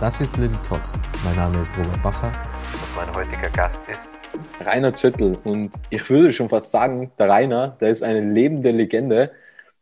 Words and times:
Das 0.00 0.20
ist 0.20 0.36
Little 0.36 0.60
Talks. 0.60 0.98
Mein 1.24 1.36
Name 1.36 1.60
ist 1.60 1.78
Robert 1.78 2.02
Bacher 2.02 2.26
und 2.26 2.96
mein 2.96 3.14
heutiger 3.14 3.48
Gast 3.50 3.80
ist 3.90 4.10
Rainer 4.60 4.92
Zöttl. 4.92 5.38
Und 5.44 5.70
ich 5.88 6.10
würde 6.10 6.32
schon 6.32 6.48
fast 6.48 6.72
sagen, 6.72 7.12
der 7.16 7.28
Rainer, 7.28 7.76
der 7.80 7.90
ist 7.90 8.02
eine 8.02 8.20
lebende 8.20 8.72
Legende. 8.72 9.30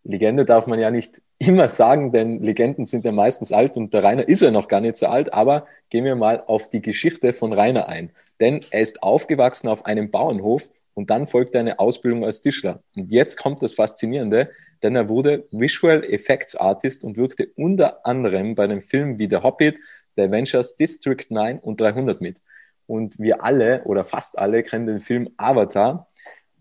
Legende 0.04 0.44
darf 0.44 0.66
man 0.66 0.78
ja 0.78 0.90
nicht 0.90 1.22
immer 1.38 1.66
sagen, 1.68 2.12
denn 2.12 2.42
Legenden 2.42 2.84
sind 2.84 3.06
ja 3.06 3.12
meistens 3.12 3.52
alt 3.52 3.76
und 3.78 3.94
der 3.94 4.04
Rainer 4.04 4.28
ist 4.28 4.42
ja 4.42 4.50
noch 4.50 4.68
gar 4.68 4.82
nicht 4.82 4.96
so 4.96 5.06
alt. 5.06 5.32
Aber 5.32 5.66
gehen 5.88 6.04
wir 6.04 6.14
mal 6.14 6.42
auf 6.46 6.68
die 6.68 6.82
Geschichte 6.82 7.32
von 7.32 7.54
Rainer 7.54 7.88
ein. 7.88 8.10
Denn 8.38 8.60
er 8.70 8.80
ist 8.82 9.02
aufgewachsen 9.02 9.68
auf 9.68 9.86
einem 9.86 10.10
Bauernhof 10.10 10.68
und 10.92 11.08
dann 11.08 11.26
folgte 11.26 11.58
eine 11.58 11.78
Ausbildung 11.78 12.24
als 12.24 12.42
Tischler. 12.42 12.82
Und 12.94 13.10
jetzt 13.10 13.38
kommt 13.38 13.62
das 13.62 13.74
Faszinierende, 13.74 14.50
denn 14.82 14.96
er 14.96 15.08
wurde 15.08 15.46
Visual 15.50 16.04
Effects 16.04 16.56
Artist 16.56 17.04
und 17.04 17.16
wirkte 17.16 17.48
unter 17.56 18.04
anderem 18.04 18.54
bei 18.54 18.66
dem 18.66 18.80
Film 18.80 19.18
wie 19.18 19.28
The 19.30 19.38
Hobbit, 19.38 19.76
The 20.16 20.22
Avengers, 20.22 20.76
District 20.76 21.24
9 21.28 21.58
und 21.58 21.80
300 21.80 22.20
mit. 22.20 22.40
Und 22.86 23.18
wir 23.18 23.44
alle 23.44 23.84
oder 23.84 24.04
fast 24.04 24.38
alle 24.38 24.62
kennen 24.62 24.86
den 24.86 25.00
Film 25.00 25.30
Avatar. 25.36 26.06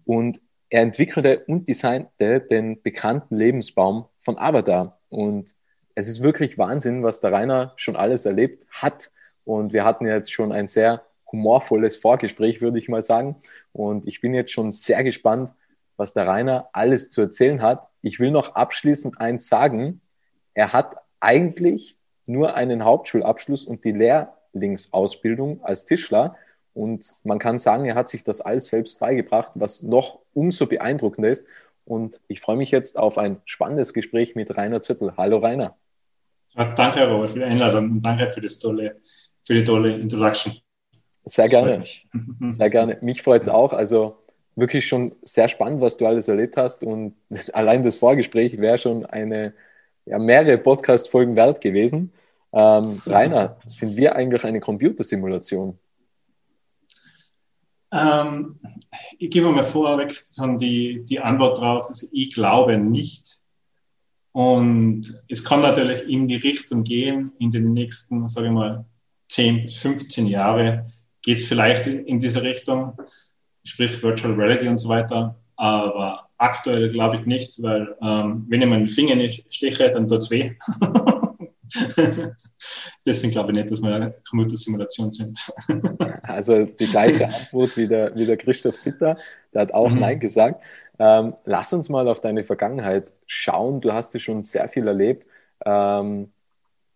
Und 0.06 0.42
er 0.70 0.82
entwickelte 0.82 1.44
und 1.48 1.68
designte 1.68 2.40
den 2.40 2.82
bekannten 2.82 3.36
Lebensbaum 3.36 4.06
von 4.20 4.38
Avatar. 4.38 5.00
Und 5.10 5.54
es 5.96 6.08
ist 6.08 6.24
wirklich 6.24 6.58
Wahnsinn, 6.58 7.04
was 7.04 7.20
der 7.20 7.34
Rainer 7.34 7.74
schon 7.76 7.96
alles 7.96 8.26
erlebt 8.26 8.66
hat. 8.72 9.12
Und 9.44 9.74
wir 9.74 9.84
hatten 9.84 10.06
jetzt 10.06 10.32
schon 10.32 10.52
ein 10.52 10.68
sehr 10.68 11.04
humorvolles 11.32 11.98
Vorgespräch, 11.98 12.62
würde 12.62 12.80
ich 12.80 12.90
mal 12.90 13.02
sagen. 13.02 13.36
Und 13.74 14.08
ich 14.08 14.22
bin 14.22 14.34
jetzt 14.34 14.52
schon 14.52 14.72
sehr 14.72 15.04
gespannt, 15.04 15.52
was 15.98 16.14
der 16.14 16.28
Rainer 16.28 16.70
alles 16.74 17.10
zu 17.10 17.22
erzählen 17.22 17.62
hat. 17.62 17.88
Ich 18.02 18.20
will 18.20 18.32
noch 18.32 18.56
abschließend 18.56 19.20
eins 19.20 19.48
sagen. 19.48 20.02
Er 20.54 20.74
hat 20.74 20.96
eigentlich 21.20 21.98
nur 22.32 22.56
einen 22.56 22.84
Hauptschulabschluss 22.84 23.66
und 23.66 23.84
die 23.84 23.92
Lehrlingsausbildung 23.92 25.64
als 25.64 25.86
Tischler. 25.86 26.36
Und 26.74 27.16
man 27.24 27.40
kann 27.40 27.58
sagen, 27.58 27.86
er 27.86 27.96
hat 27.96 28.10
sich 28.10 28.24
das 28.24 28.42
alles 28.42 28.68
selbst 28.68 29.00
beigebracht, 29.00 29.52
was 29.56 29.84
noch 29.84 30.20
umso 30.34 30.68
beeindruckender 30.68 31.30
ist. 31.30 31.46
Und 31.86 32.22
ich 32.28 32.40
freue 32.40 32.58
mich 32.58 32.72
jetzt 32.72 32.98
auf 32.98 33.18
ein 33.18 33.42
spannendes 33.46 33.94
Gespräch 33.94 34.36
mit 34.36 34.56
Rainer 34.56 34.82
Züttel. 34.82 35.14
Hallo 35.18 35.40
Rainer. 35.40 35.76
Ja, 36.56 36.74
danke, 36.74 37.10
Robert, 37.10 37.32
für 37.32 37.40
die 37.40 37.46
Einladung 37.46 37.92
und 37.92 38.06
danke 38.06 38.32
für, 38.32 38.42
das 38.42 38.60
tolle, 38.60 38.98
für 39.44 39.54
die 39.54 39.64
tolle 39.64 39.96
Introduction. 39.96 40.56
Sehr 41.26 41.46
das 41.46 41.52
gerne. 41.52 41.84
Sehr 42.48 42.70
gerne. 42.70 42.98
Mich 43.02 43.22
freut 43.22 43.42
es 43.42 43.50
auch. 43.50 43.74
Also 43.74 44.18
wirklich 44.56 44.88
schon 44.88 45.14
sehr 45.22 45.48
spannend, 45.48 45.82
was 45.82 45.98
du 45.98 46.06
alles 46.06 46.28
erlebt 46.28 46.58
hast. 46.58 46.84
Und 46.84 47.16
allein 47.54 47.84
das 47.84 47.98
Vorgespräch 47.98 48.58
wäre 48.60 48.78
schon 48.78 49.06
eine, 49.06 49.54
ja, 50.06 50.20
mehrere 50.20 50.58
Podcast-Folgen 50.58 51.36
wert 51.36 51.62
gewesen. 51.62 52.12
Ähm, 52.54 53.02
Rainer, 53.06 53.58
sind 53.66 53.96
wir 53.96 54.16
eigentlich 54.16 54.44
eine 54.44 54.60
Computersimulation? 54.60 55.80
Ähm, 57.94 58.58
ich 59.20 59.30
gebe 59.30 59.52
mal 59.52 59.64
vorweg 59.64 60.12
schon 60.12 60.58
die, 60.58 61.04
die 61.06 61.20
Antwort 61.20 61.58
darauf. 61.58 61.88
Also 61.88 62.08
ich 62.12 62.34
glaube 62.34 62.78
nicht. 62.78 63.42
Und 64.34 65.22
es 65.28 65.44
kann 65.44 65.62
natürlich 65.62 66.08
in 66.08 66.28
die 66.28 66.38
Richtung 66.38 66.84
gehen, 66.84 67.34
in 67.40 67.52
den 67.52 67.74
nächsten, 67.74 68.28
sage 68.28 68.48
ich 68.48 68.54
mal, 68.54 68.86
10 69.30 69.64
bis 69.64 69.76
15 69.76 70.28
Jahre 70.28 70.88
geht 71.22 71.38
es 71.38 71.46
vielleicht 71.46 71.88
in, 71.88 72.06
in 72.06 72.20
diese 72.20 72.42
Richtung, 72.42 72.98
sprich 73.64 74.02
Virtual 74.02 74.34
Reality 74.34 74.68
und 74.68 74.80
so 74.80 74.90
weiter. 74.90 75.38
Aber 75.56 76.30
aktuell 76.38 76.90
glaube 76.90 77.18
ich 77.18 77.26
nicht, 77.26 77.62
weil 77.62 77.96
ähm, 78.02 78.46
wenn 78.48 78.62
ich 78.62 78.68
meinen 78.68 78.88
Finger 78.88 79.16
nicht 79.16 79.54
steche, 79.54 79.90
dann 79.92 80.08
tut 80.08 80.20
es 80.20 80.32
weh. 80.32 80.52
Deswegen 83.06 83.32
glaube 83.32 83.52
ich 83.52 83.58
nicht, 83.58 83.72
dass 83.72 83.82
wir 83.82 84.16
Computersimulation 84.30 85.12
sind. 85.12 85.40
also 86.24 86.66
die 86.66 86.88
gleiche 86.88 87.26
Antwort 87.28 87.78
wie 87.78 87.88
der, 87.88 88.16
wie 88.16 88.26
der 88.26 88.38
Christoph 88.38 88.76
Sitter, 88.76 89.18
der 89.54 89.62
hat 89.62 89.74
auch 89.74 89.90
mhm. 89.90 90.00
Nein 90.00 90.20
gesagt. 90.20 90.64
Ähm, 91.00 91.34
lass 91.46 91.74
uns 91.74 91.90
mal 91.90 92.08
auf 92.08 92.22
deine 92.22 92.44
Vergangenheit 92.44 93.12
schauen. 93.26 93.82
Du 93.82 93.92
hast 93.92 94.14
ja 94.14 94.20
schon 94.20 94.42
sehr 94.44 94.70
viel 94.70 94.88
erlebt. 94.88 95.26
Ähm, 95.66 96.32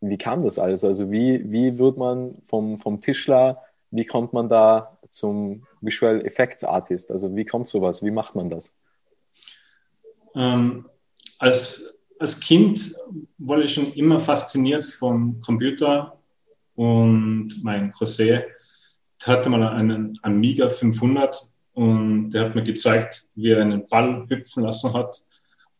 wie 0.02 0.18
kam 0.18 0.44
das 0.44 0.60
alles? 0.60 0.84
Also 0.84 1.12
wie, 1.12 1.52
wie 1.52 1.78
wird 1.78 1.98
man 1.98 2.36
vom, 2.46 2.78
vom 2.78 3.02
Tischler, 3.02 3.64
wie 3.92 4.06
kommt 4.06 4.34
man 4.34 4.50
da 4.50 4.98
zum 5.08 5.66
Visual 5.82 6.26
Effects 6.26 6.64
Artist? 6.64 7.12
Also 7.12 7.36
wie 7.36 7.46
kommt 7.46 7.68
sowas? 7.68 8.04
Wie 8.04 8.12
macht 8.12 8.36
man 8.36 8.50
das? 8.50 8.76
Ähm, 10.36 10.90
als 11.40 11.95
als 12.20 12.40
Kind 12.40 12.96
war 13.38 13.60
ich 13.60 13.74
schon 13.74 13.94
immer 13.94 14.20
fasziniert 14.20 14.84
vom 14.84 15.40
Computer 15.40 16.18
und 16.76 17.64
mein 17.64 17.92
Cousin 17.92 18.42
hatte 19.26 19.50
mal 19.50 19.68
einen 19.70 20.18
Amiga 20.22 20.70
500 20.70 21.50
und 21.74 22.30
der 22.30 22.46
hat 22.46 22.56
mir 22.56 22.64
gezeigt, 22.64 23.30
wie 23.36 23.50
er 23.50 23.62
einen 23.62 23.86
Ball 23.86 24.26
hüpfen 24.30 24.64
lassen 24.64 24.94
hat. 24.94 25.24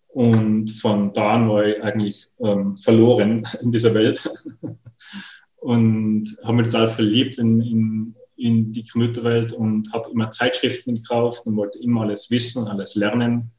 Und 0.08 0.72
von 0.72 1.14
da 1.14 1.34
an 1.34 1.50
war 1.50 1.66
ich 1.66 1.82
eigentlich 1.82 2.30
ähm, 2.40 2.76
verloren 2.78 3.48
in 3.62 3.72
dieser 3.72 3.94
Welt 3.94 4.30
und 5.58 6.38
habe 6.44 6.58
mich 6.58 6.70
total 6.70 6.88
verliebt 6.88 7.38
in, 7.38 7.62
in, 7.62 8.16
in 8.38 8.72
die 8.72 8.86
Computerwelt 8.86 9.54
und 9.54 9.92
habe 9.94 10.10
immer 10.12 10.32
Zeitschriften 10.32 10.96
gekauft 10.96 11.46
und 11.46 11.56
wollte 11.56 11.80
immer 11.80 12.02
alles 12.02 12.32
wissen, 12.32 12.68
alles 12.68 12.96
lernen. 12.96 13.52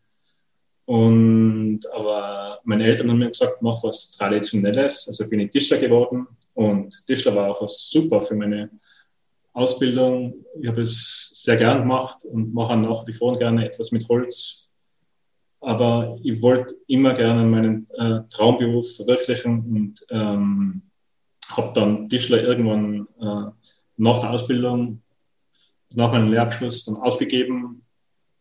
Und 0.87 1.81
aber 1.93 2.61
meine 2.65 2.85
Eltern 2.85 3.11
haben 3.11 3.19
mir 3.19 3.31
gesagt, 3.31 3.61
mach 3.61 3.83
was 3.83 4.13
Traditionelles. 4.13 5.09
Also 5.09 5.29
bin 5.29 5.41
ich 5.41 5.51
Tischler 5.51 5.79
geworden 5.79 6.27
und 6.55 7.07
Tischler 7.07 7.35
war 7.35 7.51
auch 7.51 7.69
super 7.69 8.23
für 8.23 8.37
meine 8.37 8.71
Ausbildung. 9.53 10.45
Ich 10.61 10.69
habe 10.69 10.83
es 10.83 11.31
sehr 11.35 11.57
gern 11.57 11.83
gemacht 11.83 12.25
und 12.25 12.55
mache 12.55 12.77
nach 12.77 13.07
wie 13.07 13.13
vor 13.13 13.37
gerne 13.37 13.67
etwas 13.67 13.91
mit 13.91 14.09
Holz. 14.09 14.71
Aber 15.61 16.17
ich 16.23 16.41
wollte 16.41 16.75
immer 16.87 17.15
gerne 17.15 17.45
meinen 17.45 17.89
äh, 17.99 18.21
Traumberuf 18.29 18.97
verwirklichen 18.97 19.59
und 19.61 20.07
ähm, 20.11 20.83
habe 21.57 21.73
dann 21.75 22.09
Tischler 22.09 22.43
irgendwann 22.43 23.09
äh, 23.21 23.51
nach 23.97 24.21
der 24.21 24.31
Ausbildung, 24.31 25.03
nach 25.95 26.13
meinem 26.13 26.31
Lehrabschluss 26.31 26.85
dann 26.85 26.97
aufgegeben 26.97 27.83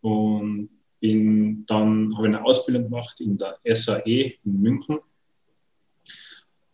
und 0.02 0.70
bin 1.06 1.66
dann, 1.68 2.12
habe 2.16 2.28
eine 2.28 2.44
Ausbildung 2.44 2.86
gemacht 2.86 3.22
in 3.22 3.38
der 3.38 3.58
SAE 3.64 4.34
in 4.44 4.62
München. 4.62 4.98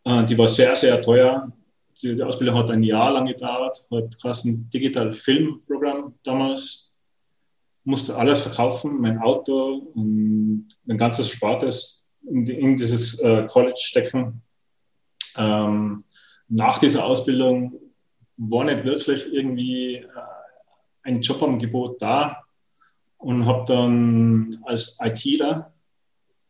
Äh, 0.06 0.26
die 0.26 0.38
war 0.38 0.48
sehr, 0.48 0.74
sehr 0.76 1.02
teuer. 1.02 1.52
Die, 2.02 2.24
Ausbildung 2.24 2.56
hat 2.56 2.72
ein 2.72 2.84
Jahr 2.84 3.12
lang 3.12 3.28
gedauert, 3.28 3.78
hat 3.92 4.22
quasi 4.22 4.52
ein 4.52 4.70
Digital 4.70 5.14
Film 5.14 5.62
Programm 5.68 6.16
damals. 6.24 6.94
Musste 7.84 8.16
alles 8.16 8.42
verkaufen, 8.42 9.02
mein 9.02 9.20
Auto 9.20 9.92
und 9.96 10.70
mein 10.86 10.98
ganzes 10.98 11.30
Spartes 11.30 12.08
in, 12.30 12.46
in 12.46 12.78
dieses 12.78 13.20
äh, 13.20 13.46
College 13.48 13.76
stecken. 13.78 14.42
Ähm, 15.36 16.02
nach 16.48 16.78
dieser 16.78 17.06
Ausbildung 17.06 17.74
war 18.38 18.64
nicht 18.64 18.86
wirklich 18.86 19.34
irgendwie 19.34 19.96
äh, 19.96 20.08
ein 21.04 21.22
Jobangebot 21.22 22.02
da 22.02 22.44
und 23.22 23.46
habe 23.46 23.64
dann 23.68 24.58
als 24.66 24.98
ITler 25.00 25.74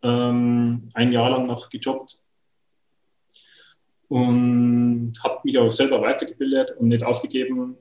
ähm, 0.01 0.89
ein 0.93 1.11
Jahr 1.11 1.29
lang 1.29 1.45
noch 1.45 1.69
gejobbt 1.69 2.21
und 4.07 5.13
habe 5.23 5.39
mich 5.43 5.57
auch 5.57 5.69
selber 5.69 6.01
weitergebildet 6.01 6.71
und 6.77 6.87
nicht 6.87 7.03
aufgegeben 7.03 7.77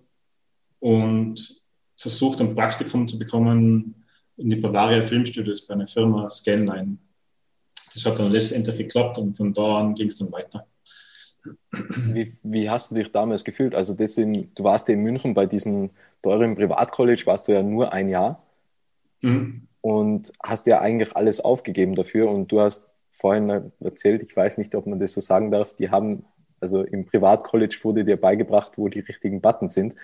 und 0.81 1.63
versucht, 1.97 2.41
ein 2.41 2.55
Praktikum 2.55 3.07
zu 3.07 3.19
bekommen 3.19 3.95
in 4.37 4.51
die 4.51 4.57
Bavaria 4.57 5.03
Filmstudios 5.03 5.67
bei 5.67 5.75
einer 5.75 5.87
Firma 5.87 6.29
Scanline. 6.29 6.99
Das 7.95 8.05
hat 8.05 8.19
dann 8.19 8.33
letztendlich 8.33 8.77
geklappt 8.77 9.19
und 9.19 9.37
von 9.37 9.55
da 9.55 9.79
an 9.79 9.95
ging 9.95 10.09
es 10.09 10.19
dann 10.19 10.33
weiter. 10.33 10.67
Wie, 12.13 12.33
wie, 12.43 12.69
hast 12.69 12.91
du 12.91 12.97
dich 12.97 13.11
damals 13.13 13.45
gefühlt? 13.45 13.75
Also 13.75 13.95
in, 13.95 14.55
du 14.55 14.65
warst 14.65 14.89
in 14.89 15.01
München 15.01 15.33
bei 15.33 15.47
diesem 15.47 15.91
teuren 16.23 16.55
Privatcollege, 16.55 17.25
warst 17.27 17.49
du 17.49 17.53
ja 17.53 17.63
nur 17.63 17.93
ein 17.93 18.09
Jahr 18.09 18.43
mhm. 19.22 19.69
und 19.81 20.32
hast 20.43 20.67
ja 20.67 20.81
eigentlich 20.81 21.17
alles 21.17 21.40
aufgegeben 21.40 21.94
dafür 21.94 22.31
und 22.31 22.50
du 22.52 22.61
hast 22.61 22.90
vorhin 23.11 23.72
erzählt, 23.81 24.22
ich 24.22 24.34
weiß 24.34 24.58
nicht, 24.58 24.75
ob 24.75 24.87
man 24.87 24.99
das 24.99 25.12
so 25.12 25.20
sagen 25.20 25.50
darf, 25.50 25.75
die 25.75 25.90
haben, 25.90 26.25
also 26.61 26.82
im 26.82 27.06
Privatcollege 27.06 27.76
wurde 27.82 28.05
dir 28.05 28.17
beigebracht, 28.17 28.72
wo 28.76 28.88
die 28.88 29.00
richtigen 29.00 29.40
Buttons 29.40 29.75
sind. 29.75 29.94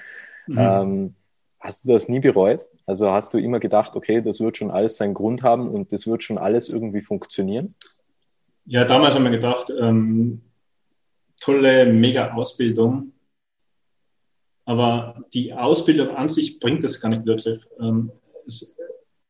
Mhm. 0.46 0.58
Ähm, 0.58 1.14
hast 1.60 1.84
du 1.84 1.92
das 1.92 2.08
nie 2.08 2.20
bereut? 2.20 2.66
Also 2.84 3.10
hast 3.10 3.34
du 3.34 3.38
immer 3.38 3.58
gedacht, 3.58 3.96
okay, 3.96 4.22
das 4.22 4.40
wird 4.40 4.56
schon 4.56 4.70
alles 4.70 4.96
seinen 4.96 5.14
Grund 5.14 5.42
haben 5.42 5.68
und 5.68 5.92
das 5.92 6.06
wird 6.06 6.22
schon 6.22 6.38
alles 6.38 6.68
irgendwie 6.68 7.02
funktionieren? 7.02 7.74
Ja, 8.66 8.84
damals 8.84 9.14
haben 9.14 9.24
wir 9.24 9.30
gedacht, 9.30 9.72
ähm, 9.80 10.42
tolle, 11.40 11.92
mega 11.92 12.32
Ausbildung. 12.34 13.12
Aber 14.64 15.24
die 15.32 15.52
Ausbildung 15.52 16.10
an 16.16 16.28
sich 16.28 16.58
bringt 16.58 16.82
das 16.82 17.00
gar 17.00 17.08
nicht 17.08 17.24
wirklich. 17.24 17.64
Ähm, 17.80 18.10
es, 18.46 18.78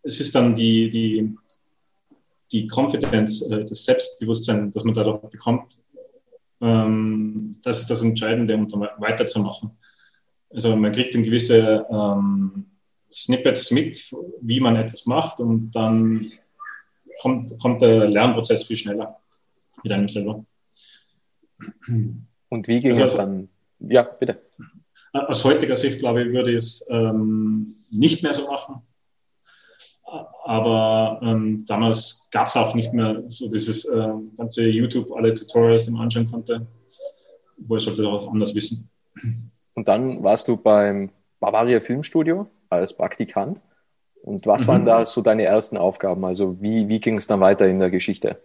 es, 0.06 0.20
ist 0.20 0.34
dann 0.34 0.54
die, 0.54 0.90
die, 0.90 1.36
die 2.52 2.66
Kompetenz, 2.66 3.42
äh, 3.50 3.64
das 3.64 3.84
Selbstbewusstsein, 3.84 4.70
das 4.70 4.84
man 4.84 4.94
dadurch 4.94 5.20
bekommt, 5.20 5.72
ähm, 6.60 7.56
das 7.62 7.80
ist 7.80 7.90
das 7.90 8.02
Entscheidende, 8.02 8.56
um 8.56 8.68
weiterzumachen. 8.98 9.70
Also 10.50 10.76
man 10.76 10.92
kriegt 10.92 11.14
ein 11.14 11.22
gewisse 11.22 11.86
ähm, 11.90 12.66
Snippets 13.12 13.70
mit, 13.70 14.10
wie 14.40 14.60
man 14.60 14.76
etwas 14.76 15.06
macht 15.06 15.40
und 15.40 15.70
dann 15.72 16.32
kommt, 17.20 17.58
kommt 17.58 17.82
der 17.82 18.08
Lernprozess 18.08 18.64
viel 18.64 18.76
schneller 18.76 19.20
mit 19.82 19.92
einem 19.92 20.08
selber. 20.08 20.44
Und 22.48 22.68
wie 22.68 22.80
ging 22.80 22.92
also, 22.92 23.04
es 23.04 23.14
dann? 23.14 23.48
Ja, 23.80 24.02
bitte. 24.02 24.40
Aus 25.12 25.44
heutiger 25.44 25.76
Sicht, 25.76 25.98
glaube 25.98 26.22
ich, 26.22 26.32
würde 26.32 26.50
ich 26.50 26.56
es 26.56 26.86
ähm, 26.90 27.74
nicht 27.90 28.22
mehr 28.22 28.34
so 28.34 28.46
machen. 28.46 28.82
Aber 30.44 31.20
ähm, 31.22 31.64
damals 31.66 32.28
gab 32.30 32.46
es 32.46 32.56
auch 32.56 32.74
nicht 32.74 32.92
mehr 32.92 33.22
so 33.28 33.48
dieses 33.48 33.84
äh, 33.86 34.08
ganze 34.36 34.68
YouTube, 34.68 35.10
alle 35.12 35.34
Tutorials, 35.34 35.86
die 35.86 35.90
man 35.92 36.02
anschauen 36.02 36.30
konnte, 36.30 36.66
wo 37.58 37.76
ich 37.76 37.82
sollte 37.82 38.06
auch 38.08 38.30
anders 38.30 38.54
wissen. 38.54 38.88
Und 39.74 39.88
dann 39.88 40.22
warst 40.22 40.48
du 40.48 40.56
beim 40.56 41.10
Bavaria 41.40 41.80
Filmstudio 41.80 42.46
als 42.68 42.96
Praktikant. 42.96 43.62
Und 44.22 44.46
was 44.46 44.62
mhm. 44.62 44.68
waren 44.68 44.84
da 44.84 45.04
so 45.04 45.20
deine 45.20 45.44
ersten 45.44 45.76
Aufgaben? 45.76 46.24
Also 46.24 46.56
wie, 46.60 46.88
wie 46.88 47.00
ging 47.00 47.16
es 47.16 47.26
dann 47.26 47.40
weiter 47.40 47.66
in 47.66 47.78
der 47.78 47.90
Geschichte? 47.90 48.40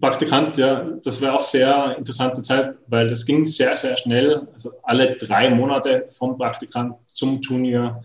Praktikant, 0.00 0.58
ja, 0.58 0.86
das 1.02 1.22
war 1.22 1.34
auch 1.34 1.40
sehr 1.40 1.96
interessante 1.96 2.42
Zeit, 2.42 2.76
weil 2.88 3.08
das 3.08 3.24
ging 3.24 3.46
sehr, 3.46 3.74
sehr 3.74 3.96
schnell. 3.96 4.46
Also 4.52 4.70
alle 4.82 5.16
drei 5.16 5.48
Monate 5.50 6.06
vom 6.10 6.36
Praktikant 6.36 6.94
zum 7.12 7.40
Junior, 7.40 8.02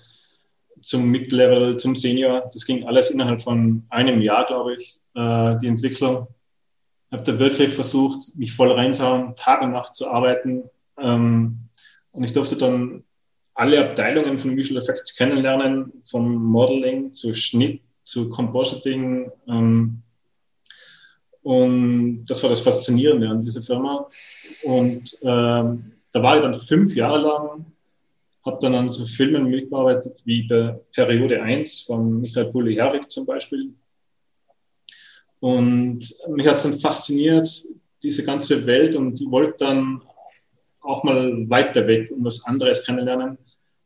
zum 0.84 1.10
Mid-Level, 1.10 1.76
zum 1.78 1.96
Senior. 1.96 2.50
Das 2.54 2.66
ging 2.66 2.86
alles 2.86 3.10
innerhalb 3.10 3.42
von 3.42 3.86
einem 3.90 4.22
Jahr, 4.22 4.46
glaube 4.46 4.76
ich, 4.76 5.00
äh, 5.16 5.58
die 5.58 5.68
Entwicklung. 5.68 6.28
Ich 7.08 7.14
habe 7.14 7.24
da 7.24 7.40
wirklich 7.40 7.70
versucht, 7.74 8.36
mich 8.36 8.54
voll 8.54 8.72
reinzuhauen, 8.72 9.36
Tag 9.36 9.62
und 9.62 9.72
Nacht 9.72 9.96
zu 9.96 10.10
arbeiten. 10.10 10.64
Ähm, 11.00 11.58
und 12.12 12.24
ich 12.24 12.34
durfte 12.34 12.58
dann 12.58 13.04
alle 13.54 13.80
Abteilungen 13.80 14.40
von 14.40 14.56
Visual 14.56 14.82
Effects 14.82 15.16
kennenlernen, 15.16 15.92
vom 16.06 16.36
Modeling 16.36 17.14
zu 17.14 17.34
Schnitt 17.34 17.82
zu 18.04 18.30
Compositing, 18.30 19.32
ähm, 19.48 20.04
und 21.44 22.26
das 22.26 22.42
war 22.42 22.50
das 22.50 22.62
Faszinierende 22.62 23.30
an 23.30 23.42
dieser 23.42 23.62
Firma. 23.62 24.08
Und 24.64 25.18
ähm, 25.22 25.92
da 26.12 26.24
war 26.24 26.36
ich 26.36 26.42
dann 26.42 26.54
fünf 26.54 26.96
Jahre 26.96 27.20
lang, 27.20 27.66
habe 28.46 28.58
dann 28.62 28.76
an 28.76 28.90
so 28.90 29.06
Filmen 29.06 29.50
mitgearbeitet 29.50 30.22
wie 30.26 30.44
bei 30.44 30.80
Periode 30.94 31.42
1 31.42 31.82
von 31.82 32.20
Michael 32.20 32.52
Bulli-Herwig 32.52 33.10
zum 33.10 33.26
Beispiel. 33.26 33.74
Und 35.40 36.00
mich 36.30 36.48
hat 36.48 36.56
es 36.56 36.64
dann 36.64 36.80
fasziniert, 36.80 37.50
diese 38.02 38.24
ganze 38.24 38.66
Welt 38.66 38.96
und 38.96 39.20
ich 39.20 39.30
wollte 39.30 39.66
dann 39.66 40.02
auch 40.82 41.04
mal 41.04 41.50
weiter 41.50 41.88
weg 41.88 42.12
und 42.12 42.24
was 42.26 42.44
anderes 42.46 42.86
kennenlernen. 42.86 43.38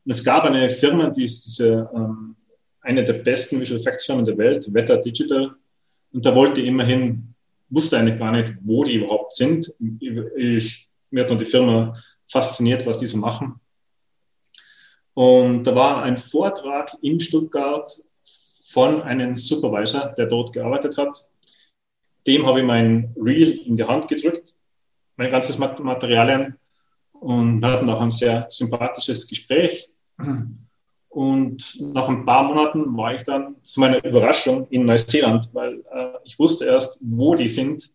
Und 0.05 0.11
es 0.11 0.23
gab 0.23 0.43
eine 0.45 0.69
Firma, 0.69 1.09
die 1.09 1.23
ist 1.23 1.45
diese, 1.45 1.89
ähm, 1.93 2.35
eine 2.81 3.03
der 3.03 3.13
besten 3.13 3.59
Visual 3.59 3.79
Effects 3.79 4.05
Firmen 4.05 4.25
der 4.25 4.37
Welt, 4.37 4.73
Wetter 4.73 4.97
Digital. 4.97 5.55
Und 6.11 6.25
da 6.25 6.33
wollte 6.33 6.61
ich 6.61 6.67
immerhin 6.67 7.35
wusste 7.69 7.97
eigentlich 7.97 8.19
gar 8.19 8.31
nicht, 8.31 8.55
wo 8.63 8.83
die 8.83 8.95
überhaupt 8.95 9.33
sind. 9.33 9.71
Ich, 9.99 10.87
mir 11.11 11.21
hat 11.21 11.29
nur 11.29 11.37
die 11.37 11.45
Firma 11.45 11.95
fasziniert, 12.25 12.85
was 12.85 12.99
die 12.99 13.07
so 13.07 13.17
machen. 13.17 13.59
Und 15.17 15.63
da 15.63 15.73
war 15.73 16.03
ein 16.03 16.15
Vortrag 16.15 16.95
in 17.01 17.19
Stuttgart 17.19 17.91
von 18.69 19.01
einem 19.01 19.35
Supervisor, 19.35 20.13
der 20.15 20.27
dort 20.27 20.53
gearbeitet 20.53 20.95
hat. 20.95 21.17
Dem 22.27 22.45
habe 22.45 22.59
ich 22.59 22.65
mein 22.67 23.15
Reel 23.19 23.61
in 23.65 23.75
die 23.75 23.83
Hand 23.83 24.07
gedrückt, 24.07 24.53
mein 25.15 25.31
ganzes 25.31 25.57
Materialien 25.57 26.55
und 27.13 27.61
wir 27.61 27.67
hatten 27.67 27.89
auch 27.89 27.99
ein 27.99 28.11
sehr 28.11 28.45
sympathisches 28.47 29.27
Gespräch. 29.27 29.89
Und 31.09 31.81
nach 31.81 32.09
ein 32.09 32.23
paar 32.23 32.43
Monaten 32.43 32.95
war 32.95 33.15
ich 33.15 33.23
dann 33.23 33.55
zu 33.63 33.79
meiner 33.79 34.05
Überraschung 34.05 34.67
in 34.69 34.85
Neuseeland, 34.85 35.49
weil 35.51 35.83
äh, 35.91 36.09
ich 36.25 36.37
wusste 36.37 36.65
erst, 36.65 36.99
wo 37.01 37.33
die 37.33 37.49
sind, 37.49 37.89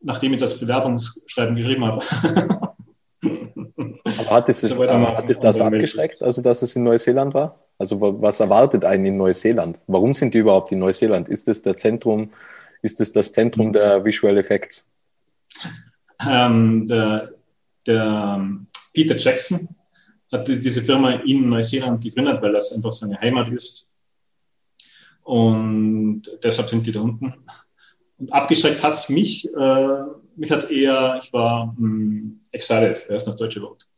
nachdem 0.00 0.34
ich 0.34 0.38
das 0.38 0.60
Bewerbungsschreiben 0.60 1.56
geschrieben 1.56 1.84
habe. 1.84 2.04
Aber 4.18 4.30
hat, 4.30 4.48
es, 4.48 4.60
so 4.60 4.86
hat 4.88 5.28
dich 5.28 5.38
das 5.38 5.60
abgeschreckt, 5.60 6.22
also 6.22 6.42
dass 6.42 6.62
es 6.62 6.76
in 6.76 6.84
Neuseeland 6.84 7.34
war? 7.34 7.60
Also 7.78 8.00
was 8.00 8.40
erwartet 8.40 8.84
einen 8.84 9.06
in 9.06 9.16
Neuseeland? 9.16 9.80
Warum 9.86 10.14
sind 10.14 10.34
die 10.34 10.38
überhaupt 10.38 10.72
in 10.72 10.78
Neuseeland? 10.78 11.28
Ist 11.28 11.46
das 11.48 11.62
der 11.62 11.76
Zentrum, 11.76 12.30
ist 12.82 13.00
das 13.00 13.12
das 13.12 13.32
Zentrum 13.32 13.72
der 13.72 14.04
Visual 14.04 14.36
Effects? 14.38 14.90
Ähm, 16.26 16.86
der, 16.86 17.30
der 17.86 18.48
Peter 18.94 19.16
Jackson, 19.16 19.68
hat 20.32 20.48
diese 20.48 20.82
Firma 20.82 21.12
in 21.12 21.48
Neuseeland 21.48 22.02
gegründet, 22.02 22.40
weil 22.42 22.52
das 22.52 22.72
einfach 22.72 22.92
seine 22.92 23.20
Heimat 23.20 23.48
ist. 23.48 23.86
Und 25.22 26.22
deshalb 26.42 26.68
sind 26.68 26.86
die 26.86 26.92
da 26.92 27.00
unten. 27.00 27.34
Und 28.18 28.32
abgeschreckt 28.32 28.82
hat 28.82 28.94
es 28.94 29.08
mich, 29.08 29.46
äh, 29.54 30.02
mich 30.36 30.50
hat 30.50 30.64
es 30.64 30.70
eher, 30.70 31.20
ich 31.22 31.32
war 31.32 31.66
mh, 31.66 31.78
hm, 31.78 32.40
excited, 32.52 33.02
wer 33.08 33.16
ist 33.16 33.26
das 33.26 33.36
deutsche 33.36 33.62
Wort? 33.62 33.88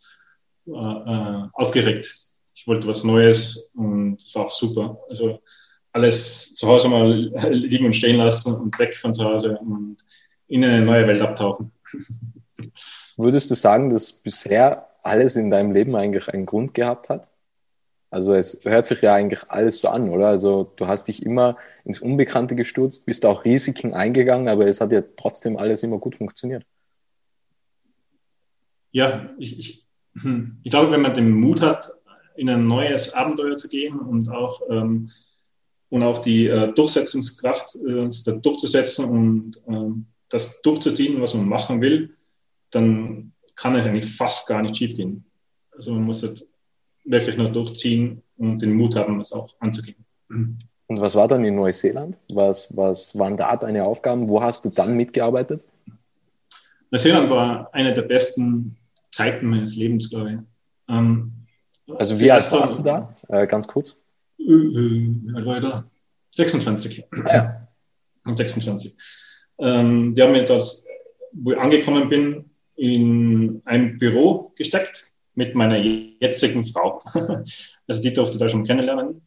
Äh, 0.66 1.48
aufgeregt. 1.54 2.14
Ich 2.54 2.66
wollte 2.66 2.88
was 2.88 3.04
Neues 3.04 3.70
und 3.74 4.20
es 4.20 4.34
war 4.34 4.46
auch 4.46 4.50
super. 4.50 4.98
Also 5.08 5.40
alles 5.92 6.54
zu 6.54 6.66
Hause 6.66 6.88
mal 6.88 7.12
liegen 7.50 7.86
und 7.86 7.94
stehen 7.96 8.16
lassen 8.16 8.54
und 8.54 8.78
weg 8.78 8.94
von 8.94 9.14
zu 9.14 9.24
Hause 9.24 9.58
und 9.58 9.96
in 10.48 10.64
eine 10.64 10.84
neue 10.84 11.06
Welt 11.06 11.22
abtauchen. 11.22 11.72
Würdest 13.16 13.50
du 13.50 13.54
sagen, 13.54 13.90
dass 13.90 14.12
bisher 14.12 14.88
alles 15.02 15.36
in 15.36 15.50
deinem 15.50 15.72
Leben 15.72 15.96
eigentlich 15.96 16.28
einen 16.28 16.46
Grund 16.46 16.74
gehabt 16.74 17.08
hat? 17.08 17.28
Also 18.10 18.34
es 18.34 18.60
hört 18.64 18.86
sich 18.86 19.02
ja 19.02 19.14
eigentlich 19.14 19.40
alles 19.48 19.80
so 19.80 19.88
an, 19.88 20.08
oder? 20.08 20.28
Also 20.28 20.72
du 20.76 20.86
hast 20.86 21.08
dich 21.08 21.22
immer 21.22 21.58
ins 21.84 22.00
Unbekannte 22.00 22.56
gestürzt, 22.56 23.04
bist 23.04 23.26
auch 23.26 23.44
Risiken 23.44 23.92
eingegangen, 23.92 24.48
aber 24.48 24.66
es 24.66 24.80
hat 24.80 24.92
ja 24.92 25.02
trotzdem 25.16 25.58
alles 25.58 25.82
immer 25.82 25.98
gut 25.98 26.16
funktioniert. 26.16 26.64
Ja, 28.92 29.28
ich, 29.38 29.58
ich, 29.58 29.86
hm, 30.22 30.58
ich 30.62 30.70
glaube, 30.70 30.90
wenn 30.90 31.02
man 31.02 31.12
den 31.12 31.30
Mut 31.30 31.60
hat, 31.60 31.90
in 32.36 32.48
ein 32.48 32.66
neues 32.66 33.12
Abenteuer 33.14 33.58
zu 33.58 33.68
gehen 33.68 33.98
und 33.98 34.30
auch, 34.30 34.62
ähm, 34.70 35.10
und 35.90 36.02
auch 36.02 36.20
die 36.20 36.46
äh, 36.46 36.72
Durchsetzungskraft 36.72 37.76
äh, 37.76 38.08
durchzusetzen 38.40 39.04
und 39.06 39.56
äh, 39.66 40.02
das 40.28 40.62
durchzuziehen, 40.62 41.20
was 41.20 41.34
man 41.34 41.48
machen 41.48 41.80
will, 41.80 42.16
dann 42.70 43.32
kann 43.56 43.74
es 43.74 43.84
eigentlich 43.84 44.06
fast 44.06 44.48
gar 44.48 44.62
nicht 44.62 44.76
schief 44.76 44.96
gehen. 44.96 45.24
Also 45.72 45.92
man 45.92 46.04
muss 46.04 46.22
halt 46.22 46.46
wirklich 47.08 47.36
nur 47.36 47.50
durchziehen 47.50 48.22
und 48.36 48.60
den 48.62 48.74
Mut 48.74 48.94
haben, 48.96 49.20
es 49.20 49.32
auch 49.32 49.54
anzugehen. 49.58 50.04
Und 50.28 51.00
was 51.00 51.14
war 51.14 51.28
dann 51.28 51.44
in 51.44 51.56
Neuseeland? 51.56 52.18
Was, 52.32 52.74
was 52.76 53.18
waren 53.18 53.36
da 53.36 53.56
deine 53.56 53.84
Aufgaben? 53.84 54.28
Wo 54.28 54.42
hast 54.42 54.64
du 54.64 54.70
dann 54.70 54.96
mitgearbeitet? 54.96 55.64
Neuseeland 56.90 57.28
war 57.30 57.68
eine 57.72 57.92
der 57.92 58.02
besten 58.02 58.76
Zeiten 59.10 59.46
meines 59.46 59.76
Lebens, 59.76 60.08
glaube 60.08 60.32
ich. 60.32 60.38
Ähm, 60.88 61.32
also 61.96 62.18
wie 62.20 62.30
alt 62.30 62.50
warst 62.52 62.78
du 62.78 62.82
da? 62.82 63.16
Äh, 63.28 63.46
ganz 63.46 63.66
kurz. 63.66 63.96
Äh, 64.38 64.44
äh, 64.44 65.14
wie 65.24 65.34
alt 65.34 65.46
war 65.46 65.56
ich 65.56 65.62
da? 65.62 65.84
26. 66.30 67.04
Ah, 67.24 67.34
ja. 67.34 67.68
26. 68.34 68.96
Ähm, 69.58 70.14
die 70.14 70.22
haben 70.22 70.32
mir 70.32 70.44
das, 70.44 70.84
wo 71.32 71.52
ich 71.52 71.58
angekommen 71.58 72.08
bin, 72.08 72.44
in 72.76 73.60
ein 73.64 73.98
Büro 73.98 74.52
gesteckt 74.54 75.14
mit 75.38 75.54
meiner 75.54 75.78
jetzigen 75.78 76.64
Frau. 76.66 77.00
Also 77.90 78.02
die 78.02 78.12
durfte 78.12 78.36
da 78.38 78.46
schon 78.50 78.64
kennenlernen. 78.64 79.22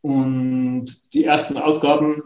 Und 0.00 0.86
die 1.12 1.24
ersten 1.24 1.58
Aufgaben, 1.58 2.22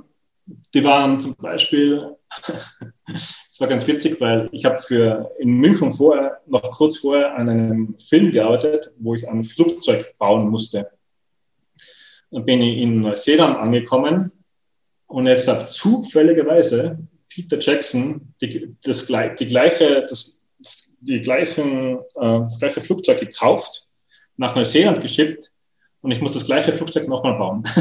die 0.73 0.85
waren 0.85 1.21
zum 1.21 1.35
Beispiel, 1.35 2.15
es 3.13 3.59
war 3.59 3.67
ganz 3.67 3.85
witzig, 3.89 4.21
weil 4.21 4.49
ich 4.53 4.65
habe 4.65 4.77
für 4.77 5.33
in 5.41 5.55
München 5.57 5.91
vorher, 5.91 6.41
noch 6.47 6.71
kurz 6.71 6.99
vorher 6.99 7.35
an 7.35 7.49
einem 7.49 7.97
Film 7.99 8.31
gearbeitet, 8.31 8.95
wo 8.99 9.17
ich 9.17 9.29
ein 9.29 9.43
Flugzeug 9.43 10.17
bauen 10.19 10.49
musste. 10.51 10.89
Dann 12.31 12.45
bin 12.45 12.63
ich 12.63 12.79
in 12.79 13.01
Neuseeland 13.01 13.57
angekommen 13.57 14.31
und 15.09 15.27
jetzt 15.27 15.49
hat 15.49 15.69
zufälligerweise 15.69 16.99
Peter 17.29 17.59
Jackson 17.59 18.35
die, 18.41 18.77
das, 18.85 19.07
die 19.07 19.47
gleiche, 19.47 20.07
das, 20.09 20.42
die 21.03 21.21
gleichen, 21.21 21.99
äh, 21.99 22.41
das 22.41 22.59
gleiche 22.59 22.81
Flugzeug 22.81 23.21
gekauft, 23.21 23.89
nach 24.37 24.55
Neuseeland 24.55 25.01
geschickt 25.01 25.53
und 26.01 26.11
ich 26.11 26.21
muss 26.21 26.33
das 26.33 26.47
gleiche 26.47 26.73
Flugzeug 26.73 27.09
nochmal 27.09 27.39
bauen. 27.39 27.63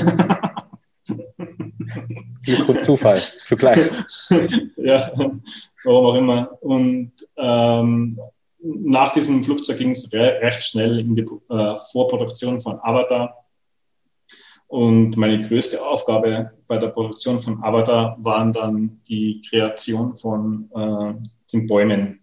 Zufall, 2.82 3.20
zugleich. 3.44 3.90
ja, 4.78 5.12
warum 5.84 6.06
auch 6.06 6.16
immer. 6.16 6.58
Und 6.62 7.12
ähm, 7.38 8.16
nach 8.60 9.12
diesem 9.12 9.44
Flugzeug 9.44 9.78
ging 9.78 9.92
es 9.92 10.12
re 10.14 10.40
recht 10.42 10.62
schnell 10.62 11.00
in 11.00 11.16
die 11.16 11.26
äh, 11.50 11.78
Vorproduktion 11.92 12.62
von 12.62 12.80
Avatar. 12.82 13.38
Und 14.68 15.18
meine 15.18 15.42
größte 15.42 15.86
Aufgabe 15.86 16.52
bei 16.68 16.78
der 16.78 16.88
Produktion 16.88 17.42
von 17.42 17.62
Avatar 17.64 18.18
waren 18.20 18.54
dann 18.54 19.02
die 19.08 19.42
Kreation 19.48 20.16
von 20.16 20.70
äh, 20.74 21.14
den 21.52 21.68
Bäumen. 21.68 22.21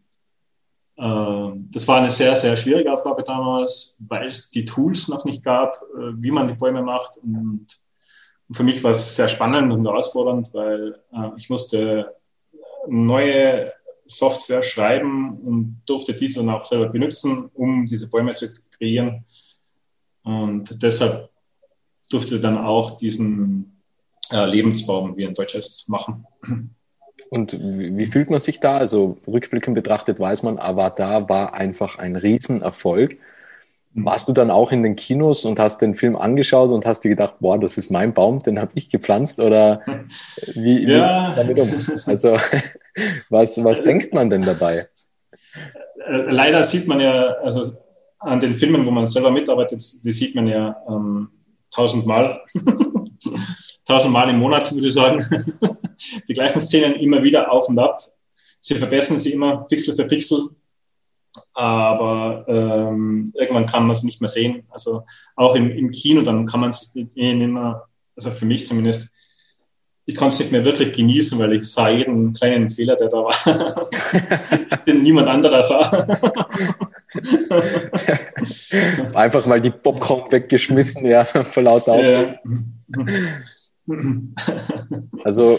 Äh, 0.99 1.51
das 1.71 1.87
war 1.87 1.99
eine 1.99 2.11
sehr, 2.11 2.35
sehr 2.35 2.57
schwierige 2.57 2.93
Aufgabe 2.93 3.23
damals, 3.23 3.97
weil 4.01 4.27
es 4.27 4.51
die 4.51 4.65
Tools 4.65 5.09
noch 5.09 5.25
nicht 5.25 5.45
gab, 5.45 5.75
äh, 5.75 6.13
wie 6.17 6.33
man 6.33 6.49
die 6.49 6.55
Bäume 6.55 6.83
macht. 6.83 7.19
Und 7.19 7.67
für 8.51 8.65
mich 8.65 8.83
war 8.83 8.91
es 8.91 9.15
sehr 9.15 9.29
spannend 9.29 9.73
und 9.73 9.87
herausfordernd, 9.87 10.53
weil 10.53 11.01
äh, 11.13 11.31
ich 11.37 11.49
musste 11.49 12.17
neue 12.89 13.73
Software 14.07 14.63
schreiben 14.63 15.39
und 15.39 15.83
durfte 15.87 16.15
diese 16.15 16.41
dann 16.41 16.51
auch 16.51 16.65
selber 16.65 16.89
benutzen, 16.89 17.51
um 17.55 17.87
diese 17.87 18.09
Bäume 18.09 18.35
zu 18.35 18.49
kreieren. 18.77 19.25
Und 20.25 20.83
deshalb 20.83 21.31
durfte 22.11 22.41
dann 22.41 22.59
auch 22.59 22.97
diesen 22.97 23.83
Lebensbaum, 24.31 25.17
wie 25.17 25.27
ein 25.27 25.35
Deutsches, 25.35 25.89
machen. 25.89 26.27
Und 27.31 27.59
wie 27.61 28.07
fühlt 28.07 28.31
man 28.31 28.41
sich 28.41 28.61
da? 28.61 28.79
Also 28.79 29.19
rückblickend 29.27 29.75
betrachtet 29.75 30.19
weiß 30.19 30.43
man, 30.45 30.59
Avatar 30.59 31.29
war 31.29 31.55
einfach 31.55 31.99
ein 31.99 32.17
Riesenerfolg. 32.17 33.19
Warst 33.95 34.29
du 34.29 34.33
dann 34.33 34.51
auch 34.51 34.71
in 34.71 34.83
den 34.83 34.97
Kinos 34.97 35.45
und 35.45 35.59
hast 35.59 35.83
den 35.83 35.95
Film 35.95 36.17
angeschaut 36.17 36.71
und 36.71 36.87
hast 36.87 37.05
dir 37.05 37.09
gedacht, 37.09 37.37
boah, 37.41 37.59
das 37.59 37.79
ist 37.79 37.91
mein 37.91 38.15
Baum, 38.15 38.43
den 38.43 38.61
habe 38.61 38.73
ich 38.75 38.89
gepflanzt 38.89 39.41
oder 39.41 39.83
wie, 40.55 40.87
ja. 40.87 41.33
wie 41.33 41.55
damit 41.55 41.59
um? 41.59 42.03
Also 42.07 42.37
was, 43.29 43.63
was 43.63 43.85
denkt 43.85 44.15
man 44.15 44.31
denn 44.31 44.43
dabei? 44.43 44.89
Äh, 46.07 46.23
leider 46.31 46.63
sieht 46.65 46.87
man 46.87 47.01
ja, 47.01 47.35
also 47.43 47.73
an 48.19 48.41
den 48.41 48.55
Filmen, 48.55 48.87
wo 48.87 48.91
man 48.91 49.07
selber 49.07 49.31
mitarbeitet, 49.31 49.81
die 50.05 50.13
sieht 50.13 50.35
man 50.35 50.47
ja 50.47 50.77
ähm, 50.89 51.29
tausendmal. 51.71 52.41
tausendmal 53.89 54.29
im 54.29 54.39
Monat, 54.39 54.73
würde 54.73 54.87
ich 54.87 54.95
sagen. 54.95 55.25
Die 56.29 56.35
gleichen 56.35 56.61
Szenen 56.61 56.95
immer 56.97 57.23
wieder 57.23 57.51
auf 57.51 57.69
und 57.69 57.79
ab. 57.79 58.01
Sie 58.61 58.75
verbessern 58.75 59.19
sie 59.19 59.33
immer 59.33 59.65
Pixel 59.69 59.95
für 59.95 60.05
Pixel, 60.05 60.51
aber 61.55 62.45
ähm, 62.49 63.33
irgendwann 63.35 63.67
kann 63.67 63.85
man 63.85 63.97
es 63.97 64.03
nicht 64.03 64.21
mehr 64.21 64.29
sehen. 64.29 64.65
Also 64.69 65.05
auch 65.37 65.55
im, 65.55 65.71
im 65.71 65.91
Kino, 65.91 66.23
dann 66.23 66.47
kann 66.47 66.61
man 66.61 66.71
es 66.71 66.95
nicht 66.95 67.17
mehr, 67.17 67.87
also 68.17 68.31
für 68.31 68.45
mich 68.45 68.67
zumindest, 68.67 69.11
ich 70.07 70.17
konnte 70.17 70.35
es 70.35 70.41
nicht 70.41 70.53
mehr 70.53 70.65
wirklich 70.65 70.93
genießen, 70.93 71.39
weil 71.39 71.53
ich 71.55 71.71
sah 71.71 71.89
jeden 71.89 72.33
kleinen 72.33 72.71
Fehler, 72.71 72.97
der 72.97 73.09
da 73.09 73.19
war, 73.19 74.79
den 74.87 75.03
niemand 75.03 75.29
anderer 75.29 75.63
sah. 75.63 75.91
Einfach 79.15 79.47
mal 79.47 79.61
die 79.61 79.71
Popcorn 79.71 80.31
weggeschmissen, 80.33 81.07
ja, 81.07 81.25
vor 81.25 81.63
lauter 81.63 81.93
Aufregung. 81.93 82.39
Ja. 82.97 83.07
Also 85.25 85.59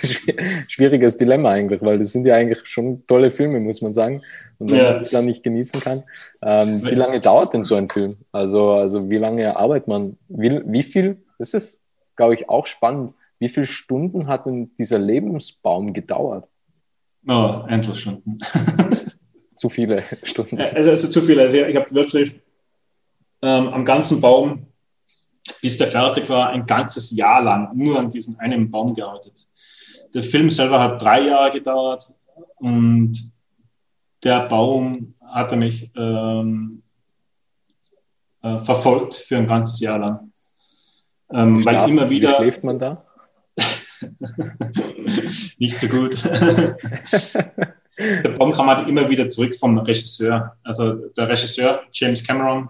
schwieriges 0.68 1.16
Dilemma 1.16 1.50
eigentlich, 1.50 1.80
weil 1.82 1.98
das 1.98 2.12
sind 2.12 2.26
ja 2.26 2.36
eigentlich 2.36 2.60
schon 2.64 3.06
tolle 3.06 3.30
Filme, 3.30 3.58
muss 3.58 3.80
man 3.80 3.92
sagen. 3.92 4.22
Und 4.58 4.70
wenn 4.70 4.78
ja. 4.78 4.92
man 4.92 5.04
die 5.04 5.10
dann 5.10 5.24
nicht 5.24 5.42
genießen 5.42 5.80
kann. 5.80 6.02
Ähm, 6.42 6.82
wie 6.84 6.94
lange 6.94 7.18
dauert 7.18 7.54
denn 7.54 7.64
so 7.64 7.76
ein 7.76 7.88
Film? 7.88 8.18
Also, 8.30 8.72
also 8.72 9.08
wie 9.08 9.16
lange 9.16 9.56
arbeitet 9.56 9.88
man? 9.88 10.18
Wie, 10.28 10.60
wie 10.66 10.82
viel, 10.82 11.22
das 11.38 11.54
ist, 11.54 11.82
glaube 12.14 12.34
ich, 12.34 12.48
auch 12.48 12.66
spannend, 12.66 13.14
wie 13.38 13.48
viele 13.48 13.66
Stunden 13.66 14.28
hat 14.28 14.46
denn 14.46 14.70
dieser 14.78 14.98
Lebensbaum 14.98 15.92
gedauert? 15.92 16.48
Oh, 17.26 17.62
endlos 17.68 18.00
Stunden. 18.00 18.38
zu 19.56 19.68
viele 19.68 20.02
Stunden. 20.22 20.60
Also, 20.60 20.90
also 20.90 21.08
zu 21.08 21.20
viele. 21.22 21.42
Also 21.42 21.56
ich 21.56 21.76
habe 21.76 21.90
wirklich 21.92 22.40
ähm, 23.42 23.68
am 23.68 23.84
ganzen 23.84 24.20
Baum 24.20 24.66
bis 25.60 25.76
der 25.76 25.88
fertig 25.88 26.28
war, 26.28 26.50
ein 26.50 26.66
ganzes 26.66 27.10
Jahr 27.10 27.42
lang 27.42 27.70
nur 27.74 27.98
an 27.98 28.10
diesem 28.10 28.38
einen 28.38 28.70
Baum 28.70 28.94
gearbeitet. 28.94 29.48
Der 30.14 30.22
Film 30.22 30.50
selber 30.50 30.80
hat 30.80 31.00
drei 31.02 31.20
Jahre 31.20 31.50
gedauert 31.52 32.14
und 32.56 33.12
der 34.22 34.46
Baum 34.48 35.14
hatte 35.20 35.56
mich 35.56 35.90
ähm, 35.96 36.82
äh, 38.42 38.58
verfolgt 38.58 39.14
für 39.14 39.36
ein 39.36 39.46
ganzes 39.46 39.80
Jahr 39.80 39.98
lang. 39.98 40.32
Ähm, 41.32 41.64
weil 41.64 41.88
immer 41.88 42.10
wieder. 42.10 42.30
Wie 42.30 42.36
schläft 42.36 42.64
man 42.64 42.78
da? 42.78 43.04
nicht 45.58 45.78
so 45.78 45.86
gut. 45.88 46.16
der 47.98 48.30
Baum 48.36 48.52
kam 48.52 48.66
halt 48.66 48.88
immer 48.88 49.08
wieder 49.08 49.28
zurück 49.28 49.54
vom 49.54 49.78
Regisseur. 49.78 50.56
Also 50.62 51.08
der 51.08 51.28
Regisseur 51.28 51.82
James 51.92 52.26
Cameron 52.26 52.68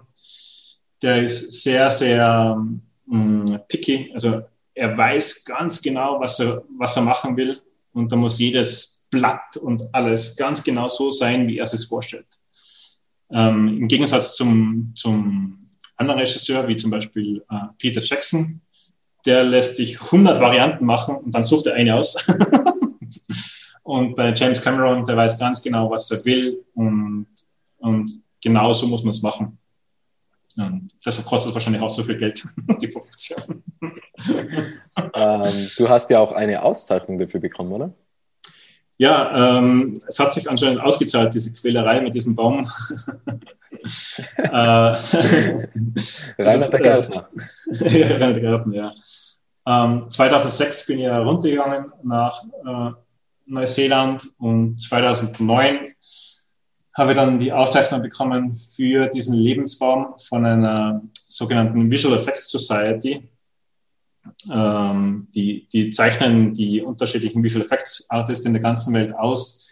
der 1.01 1.23
ist 1.23 1.63
sehr, 1.63 1.89
sehr 1.91 2.63
ähm, 3.11 3.59
picky. 3.67 4.11
Also 4.13 4.41
er 4.73 4.97
weiß 4.97 5.43
ganz 5.45 5.81
genau, 5.81 6.19
was 6.19 6.39
er, 6.39 6.63
was 6.77 6.95
er 6.95 7.03
machen 7.03 7.35
will. 7.35 7.61
Und 7.93 8.11
da 8.11 8.15
muss 8.15 8.39
jedes 8.39 9.05
Blatt 9.09 9.57
und 9.57 9.83
alles 9.93 10.35
ganz 10.35 10.63
genau 10.63 10.87
so 10.87 11.11
sein, 11.11 11.47
wie 11.47 11.57
er 11.57 11.63
es 11.63 11.71
sich 11.71 11.87
vorstellt. 11.87 12.27
Ähm, 13.29 13.79
Im 13.81 13.87
Gegensatz 13.87 14.35
zum, 14.35 14.93
zum 14.95 15.69
anderen 15.97 16.19
Regisseur, 16.19 16.67
wie 16.67 16.75
zum 16.75 16.91
Beispiel 16.91 17.43
äh, 17.49 17.55
Peter 17.77 18.01
Jackson, 18.01 18.61
der 19.25 19.43
lässt 19.43 19.77
dich 19.77 20.01
100 20.01 20.39
Varianten 20.41 20.85
machen 20.85 21.17
und 21.17 21.33
dann 21.33 21.43
sucht 21.43 21.67
er 21.67 21.75
eine 21.75 21.95
aus. 21.95 22.15
und 23.83 24.15
bei 24.15 24.33
James 24.33 24.61
Cameron, 24.61 25.05
der 25.05 25.17
weiß 25.17 25.37
ganz 25.37 25.61
genau, 25.61 25.91
was 25.91 26.09
er 26.11 26.23
will 26.25 26.63
und, 26.73 27.27
und 27.77 28.09
genau 28.41 28.71
so 28.73 28.87
muss 28.87 29.03
man 29.03 29.11
es 29.11 29.21
machen. 29.21 29.57
Und 30.57 30.89
deshalb 31.05 31.27
kostet 31.27 31.53
wahrscheinlich 31.53 31.81
auch 31.81 31.89
so 31.89 32.03
viel 32.03 32.17
Geld, 32.17 32.43
die 32.81 32.87
Produktion. 32.87 33.63
Ähm, 35.13 35.69
du 35.77 35.89
hast 35.89 36.09
ja 36.09 36.19
auch 36.19 36.31
eine 36.31 36.61
Auszeichnung 36.63 37.17
dafür 37.17 37.39
bekommen, 37.39 37.71
oder? 37.71 37.93
Ja, 38.97 39.57
ähm, 39.57 39.99
es 40.07 40.19
hat 40.19 40.31
sich 40.31 40.47
anscheinend 40.47 40.79
ausgezahlt, 40.81 41.33
diese 41.33 41.51
Quälerei 41.53 42.01
mit 42.01 42.13
diesem 42.13 42.35
Baum. 42.35 42.59
äh, 44.37 44.47
Rainer 46.37 46.69
der 46.69 46.79
Gärtner. 46.79 47.29
ja, 47.79 48.07
Rainer 48.07 48.33
der 48.33 48.41
Gärtner, 48.41 48.75
ja. 48.75 48.93
Ähm, 49.67 50.07
2006 50.07 50.85
bin 50.85 50.99
ich 50.99 51.05
ja 51.05 51.17
runtergegangen 51.17 51.91
nach 52.03 52.43
äh, 52.65 52.91
Neuseeland 53.47 54.27
und 54.37 54.79
2009 54.79 55.85
habe 56.93 57.13
dann 57.13 57.39
die 57.39 57.53
Auszeichnung 57.53 58.01
bekommen 58.01 58.53
für 58.53 59.07
diesen 59.07 59.35
Lebensbaum 59.35 60.13
von 60.17 60.45
einer 60.45 61.01
sogenannten 61.27 61.89
Visual 61.89 62.17
Effects 62.17 62.49
Society. 62.49 63.29
Ähm, 64.51 65.27
die, 65.33 65.67
die 65.71 65.89
zeichnen 65.89 66.53
die 66.53 66.81
unterschiedlichen 66.81 67.43
Visual 67.43 67.65
Effects 67.65 68.09
Artists 68.09 68.45
in 68.45 68.53
der 68.53 68.61
ganzen 68.61 68.93
Welt 68.93 69.15
aus, 69.15 69.67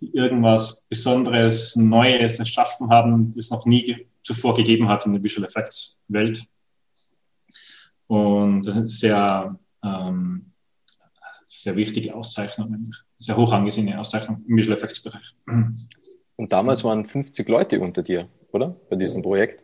die 0.00 0.14
irgendwas 0.14 0.86
Besonderes, 0.88 1.76
Neues 1.76 2.38
erschaffen 2.38 2.88
haben, 2.88 3.32
das 3.32 3.50
noch 3.50 3.66
nie 3.66 4.06
zuvor 4.22 4.54
gegeben 4.54 4.88
hat 4.88 5.04
in 5.06 5.12
der 5.12 5.22
Visual 5.22 5.46
Effects 5.46 6.00
Welt. 6.08 6.42
Und 8.06 8.62
das 8.66 8.76
ist 8.76 9.00
sehr, 9.00 9.58
ähm, 9.84 10.52
sehr 11.48 11.76
wichtige 11.76 12.14
Auszeichnung, 12.14 12.90
sehr 13.18 13.36
hoch 13.36 13.52
angesehene 13.52 13.98
Auszeichnung 13.98 14.44
im 14.48 14.56
Visual 14.56 14.76
Effects 14.76 15.02
Bereich. 15.02 15.34
Und 16.40 16.50
damals 16.50 16.82
waren 16.84 17.04
50 17.04 17.46
Leute 17.50 17.78
unter 17.80 18.02
dir, 18.02 18.26
oder? 18.50 18.74
Bei 18.88 18.96
diesem 18.96 19.20
Projekt? 19.20 19.62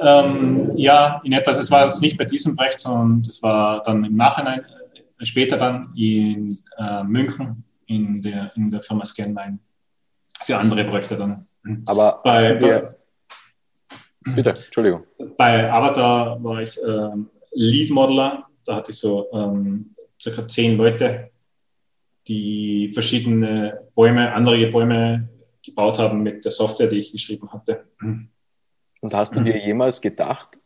Ähm, 0.00 0.72
ja, 0.74 1.20
in 1.22 1.34
etwa. 1.34 1.50
Es 1.50 1.70
war 1.70 2.00
nicht 2.00 2.16
bei 2.16 2.24
diesem 2.24 2.56
Projekt, 2.56 2.78
sondern 2.78 3.22
das 3.22 3.42
war 3.42 3.82
dann 3.82 4.02
im 4.02 4.16
Nachhinein, 4.16 4.60
äh, 4.60 5.24
später 5.26 5.58
dann 5.58 5.92
in 5.94 6.58
äh, 6.78 7.02
München 7.04 7.62
in 7.84 8.22
der, 8.22 8.50
in 8.56 8.70
der 8.70 8.80
Firma 8.80 9.04
Scanline 9.04 9.58
für 10.42 10.56
andere 10.56 10.82
Projekte 10.84 11.14
dann. 11.14 11.44
Aber 11.84 12.22
bei, 12.24 12.54
dir, 12.54 12.96
bitte, 14.34 14.48
Entschuldigung. 14.48 15.02
Bei 15.36 15.70
Avatar 15.70 16.42
war 16.42 16.62
ich 16.62 16.82
äh, 16.82 17.10
Lead 17.52 17.90
Modeler. 17.90 18.46
Da 18.64 18.76
hatte 18.76 18.92
ich 18.92 18.98
so 18.98 19.26
ähm, 19.34 19.92
circa 20.18 20.48
zehn 20.48 20.78
Leute, 20.78 21.28
die 22.26 22.90
verschiedene 22.94 23.88
Bäume, 23.94 24.32
andere 24.32 24.66
Bäume 24.68 25.28
gebaut 25.64 25.98
haben 25.98 26.22
mit 26.22 26.44
der 26.44 26.52
Software, 26.52 26.88
die 26.88 26.98
ich 26.98 27.12
geschrieben 27.12 27.52
hatte. 27.52 27.84
Und 29.00 29.14
hast 29.14 29.34
du 29.36 29.40
dir 29.40 29.58
jemals 29.58 30.00
gedacht, 30.00 30.60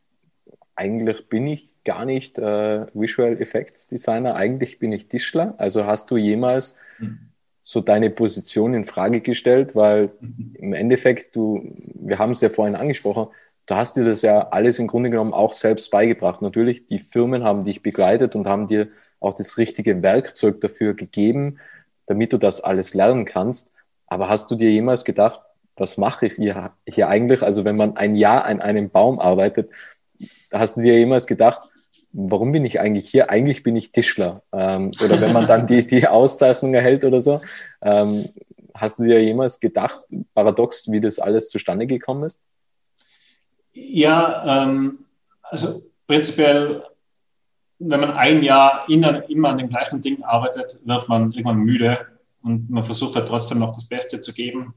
eigentlich 0.76 1.28
bin 1.28 1.46
ich 1.46 1.74
gar 1.84 2.04
nicht 2.04 2.38
äh, 2.38 2.86
Visual 2.92 3.40
Effects 3.40 3.88
Designer, 3.88 4.36
eigentlich 4.36 4.78
bin 4.78 4.92
ich 4.92 5.08
Tischler? 5.08 5.54
Also 5.56 5.86
hast 5.86 6.10
du 6.10 6.18
jemals 6.18 6.76
mhm. 6.98 7.30
so 7.62 7.80
deine 7.80 8.10
Position 8.10 8.74
in 8.74 8.84
Frage 8.84 9.22
gestellt? 9.22 9.74
Weil 9.74 10.10
mhm. 10.20 10.54
im 10.58 10.72
Endeffekt, 10.74 11.34
du, 11.34 11.74
wir 11.94 12.18
haben 12.18 12.32
es 12.32 12.42
ja 12.42 12.50
vorhin 12.50 12.76
angesprochen, 12.76 13.28
du 13.64 13.74
hast 13.74 13.96
dir 13.96 14.04
das 14.04 14.20
ja 14.20 14.48
alles 14.50 14.78
im 14.78 14.86
Grunde 14.86 15.10
genommen 15.10 15.32
auch 15.32 15.54
selbst 15.54 15.90
beigebracht. 15.90 16.42
Natürlich, 16.42 16.86
die 16.86 16.98
Firmen 16.98 17.42
haben 17.42 17.64
dich 17.64 17.82
begleitet 17.82 18.36
und 18.36 18.46
haben 18.46 18.66
dir 18.66 18.88
auch 19.18 19.32
das 19.32 19.56
richtige 19.56 20.02
Werkzeug 20.02 20.60
dafür 20.60 20.92
gegeben, 20.92 21.58
damit 22.06 22.34
du 22.34 22.38
das 22.38 22.60
alles 22.60 22.92
lernen 22.92 23.24
kannst. 23.24 23.72
Aber 24.06 24.28
hast 24.28 24.50
du 24.50 24.54
dir 24.54 24.70
jemals 24.70 25.04
gedacht, 25.04 25.40
was 25.76 25.98
mache 25.98 26.26
ich 26.26 26.34
hier, 26.34 26.72
hier 26.86 27.08
eigentlich? 27.08 27.42
Also 27.42 27.64
wenn 27.64 27.76
man 27.76 27.96
ein 27.96 28.14
Jahr 28.14 28.44
an 28.44 28.60
einem 28.60 28.90
Baum 28.90 29.18
arbeitet, 29.18 29.70
hast 30.52 30.76
du 30.76 30.82
dir 30.82 30.98
jemals 30.98 31.26
gedacht, 31.26 31.62
warum 32.12 32.52
bin 32.52 32.64
ich 32.64 32.80
eigentlich 32.80 33.10
hier? 33.10 33.30
Eigentlich 33.30 33.62
bin 33.62 33.76
ich 33.76 33.92
Tischler. 33.92 34.42
Ähm, 34.52 34.90
oder 35.04 35.20
wenn 35.20 35.32
man 35.32 35.46
dann 35.46 35.66
die, 35.66 35.86
die 35.86 36.06
Auszeichnung 36.08 36.72
erhält 36.72 37.04
oder 37.04 37.20
so. 37.20 37.42
Ähm, 37.82 38.28
hast 38.74 38.98
du 38.98 39.04
dir 39.04 39.22
jemals 39.22 39.60
gedacht, 39.60 40.00
paradox, 40.34 40.90
wie 40.90 41.00
das 41.00 41.18
alles 41.18 41.50
zustande 41.50 41.86
gekommen 41.86 42.24
ist? 42.24 42.42
Ja, 43.72 44.64
ähm, 44.64 45.00
also 45.42 45.82
prinzipiell, 46.06 46.84
wenn 47.78 48.00
man 48.00 48.12
ein 48.12 48.42
Jahr 48.42 48.86
immer 48.88 49.50
an 49.50 49.58
dem 49.58 49.68
gleichen 49.68 50.00
Ding 50.00 50.22
arbeitet, 50.22 50.80
wird 50.84 51.08
man 51.08 51.32
irgendwann 51.32 51.58
müde 51.58 51.98
und 52.46 52.70
man 52.70 52.84
versucht 52.84 53.16
halt 53.16 53.26
trotzdem 53.26 53.58
noch 53.58 53.72
das 53.72 53.88
Beste 53.88 54.20
zu 54.20 54.32
geben. 54.32 54.72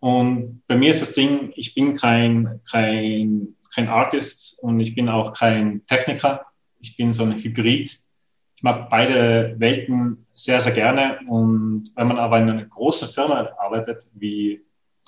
Und 0.00 0.66
bei 0.66 0.76
mir 0.76 0.90
ist 0.90 1.00
das 1.00 1.14
Ding, 1.14 1.52
ich 1.54 1.76
bin 1.76 1.94
kein, 1.94 2.60
kein, 2.68 3.54
kein 3.72 3.88
Artist 3.88 4.60
und 4.64 4.80
ich 4.80 4.92
bin 4.96 5.08
auch 5.08 5.32
kein 5.32 5.86
Techniker. 5.86 6.44
Ich 6.80 6.96
bin 6.96 7.12
so 7.12 7.22
ein 7.22 7.38
Hybrid. 7.38 7.88
Ich 7.88 8.62
mag 8.62 8.90
beide 8.90 9.54
Welten 9.58 10.26
sehr, 10.34 10.60
sehr 10.60 10.72
gerne. 10.72 11.20
Und 11.28 11.84
wenn 11.94 12.08
man 12.08 12.18
aber 12.18 12.38
in 12.38 12.50
einer 12.50 12.64
großen 12.64 13.08
Firma 13.10 13.48
arbeitet, 13.58 14.10
wie, 14.14 14.60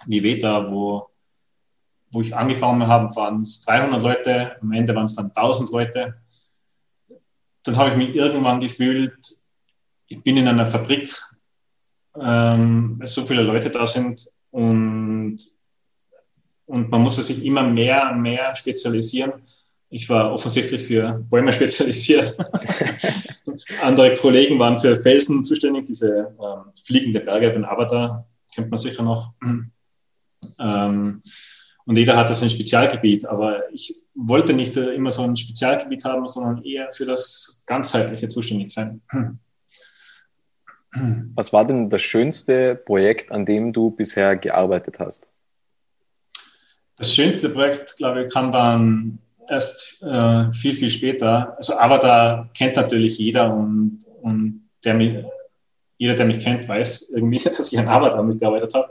wie 0.07 0.23
Veta, 0.23 0.71
wo, 0.71 1.09
wo 2.13 2.23
ich 2.23 2.37
angefangen 2.37 2.87
habe, 2.87 3.13
waren 3.17 3.43
es 3.43 3.63
300 3.65 4.01
Leute, 4.01 4.57
am 4.63 4.71
Ende 4.71 4.95
waren 4.95 5.07
es 5.07 5.17
dann 5.17 5.33
1000 5.35 5.73
Leute. 5.73 6.23
Dann 7.65 7.77
habe 7.77 7.91
ich 7.91 7.97
mich 7.97 8.15
irgendwann 8.15 8.61
gefühlt, 8.61 9.19
ich 10.07 10.23
bin 10.23 10.37
in 10.37 10.47
einer 10.47 10.67
Fabrik, 10.67 11.13
ähm, 12.21 13.01
so 13.05 13.23
viele 13.23 13.43
Leute 13.43 13.71
da 13.71 13.87
sind 13.87 14.25
und, 14.51 15.39
und 16.67 16.91
man 16.91 17.03
musste 17.03 17.23
sich 17.23 17.45
immer 17.45 17.65
mehr 17.65 18.11
und 18.13 18.23
mehr 18.23 18.55
spezialisieren. 18.55 19.33
Ich 19.91 20.09
war 20.09 20.33
offensichtlich 20.33 20.83
für 20.83 21.25
Bäume 21.29 21.53
spezialisiert. 21.53 22.37
Andere 23.83 24.15
Kollegen 24.17 24.59
waren 24.59 24.81
für 24.81 24.97
Felsen 24.97 25.45
zuständig, 25.45 25.87
diese 25.87 26.35
ähm, 26.41 26.73
fliegende 26.85 27.21
Berge 27.21 27.51
beim 27.51 27.65
Avatar, 27.65 28.27
kennt 28.55 28.71
man 28.71 28.79
sicher 28.79 29.03
noch. 29.03 29.33
Ähm, 30.59 31.23
und 31.87 31.99
jeder 31.99 32.17
hatte 32.17 32.33
sein 32.33 32.49
Spezialgebiet, 32.49 33.27
aber 33.27 33.71
ich 33.73 33.95
wollte 34.15 34.55
nicht 34.55 34.77
immer 34.77 35.11
so 35.11 35.23
ein 35.23 35.37
Spezialgebiet 35.37 36.05
haben, 36.05 36.27
sondern 36.27 36.65
eher 36.65 36.91
für 36.93 37.05
das 37.05 37.63
ganzheitliche 37.67 38.29
zuständig 38.29 38.71
sein. 38.71 39.03
Was 41.35 41.53
war 41.53 41.67
denn 41.67 41.91
das 41.91 42.03
schönste 42.03 42.77
Projekt, 42.77 43.33
an 43.33 43.45
dem 43.45 43.73
du 43.73 43.91
bisher 43.91 44.37
gearbeitet 44.37 44.99
hast? 45.01 45.31
Das 46.97 47.13
schönste 47.13 47.51
Projekt, 47.51 47.97
glaube 47.97 48.25
ich, 48.25 48.33
kam 48.33 48.53
dann 48.53 49.19
erst 49.49 50.03
äh, 50.03 50.53
viel, 50.53 50.75
viel 50.75 50.91
später. 50.91 51.57
Also 51.57 51.75
Avatar 51.75 52.49
kennt 52.57 52.77
natürlich 52.77 53.19
jeder 53.19 53.53
und, 53.53 53.99
und 54.23 54.69
der 54.85 54.95
mich, 54.95 55.25
jeder, 55.99 56.15
der 56.15 56.27
mich 56.27 56.39
kennt, 56.41 56.69
weiß 56.69 57.11
irgendwie, 57.17 57.39
dass 57.45 57.73
ich 57.73 57.79
an 57.79 57.89
Avatar 57.89 58.23
mitgearbeitet 58.23 58.73
habe. 58.75 58.89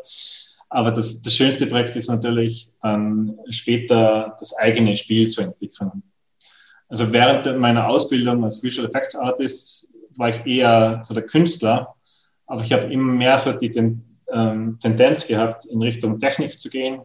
Aber 0.70 0.92
das, 0.92 1.22
das 1.22 1.36
schönste 1.36 1.68
Projekt 1.68 1.96
ist 1.96 2.10
natürlich 2.10 2.72
dann 2.82 3.38
später 3.50 4.36
das 4.40 4.58
eigene 4.58 4.96
Spiel 4.96 5.28
zu 5.30 5.42
entwickeln. 5.42 6.04
Also 6.90 7.12
während 7.14 7.60
meiner 7.60 7.88
Ausbildung 7.88 8.44
als 8.44 8.62
Visual 8.62 8.88
Effects 8.88 9.16
Artist 9.16 9.93
war 10.18 10.30
ich 10.30 10.46
eher 10.46 11.02
so 11.04 11.14
der 11.14 11.26
Künstler, 11.26 11.96
aber 12.46 12.62
ich 12.64 12.74
habe 12.74 12.92
immer 12.92 13.12
mehr 13.12 13.38
so 13.38 13.58
die 13.58 13.72
ähm, 14.32 14.78
Tendenz 14.80 15.28
gehabt, 15.28 15.66
in 15.66 15.82
Richtung 15.82 16.20
Technik 16.20 16.60
zu 16.60 16.70
gehen 16.70 17.02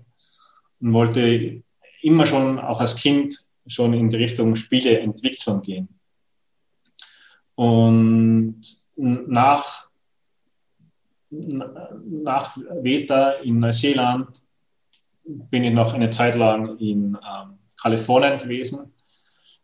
und 0.80 0.92
wollte 0.92 1.62
immer 2.02 2.26
schon, 2.26 2.58
auch 2.58 2.80
als 2.80 2.96
Kind, 2.96 3.34
schon 3.66 3.92
in 3.92 4.08
die 4.08 4.16
Richtung 4.16 4.54
Spieleentwicklung 4.54 5.60
gehen. 5.60 5.88
Und 7.54 8.60
nach, 8.96 9.90
nach 11.30 12.56
Veta 12.56 13.32
in 13.32 13.58
Neuseeland 13.58 14.28
bin 15.24 15.64
ich 15.64 15.74
noch 15.74 15.92
eine 15.92 16.08
Zeit 16.10 16.36
lang 16.36 16.78
in 16.78 17.16
ähm, 17.16 17.58
Kalifornien 17.80 18.38
gewesen, 18.38 18.92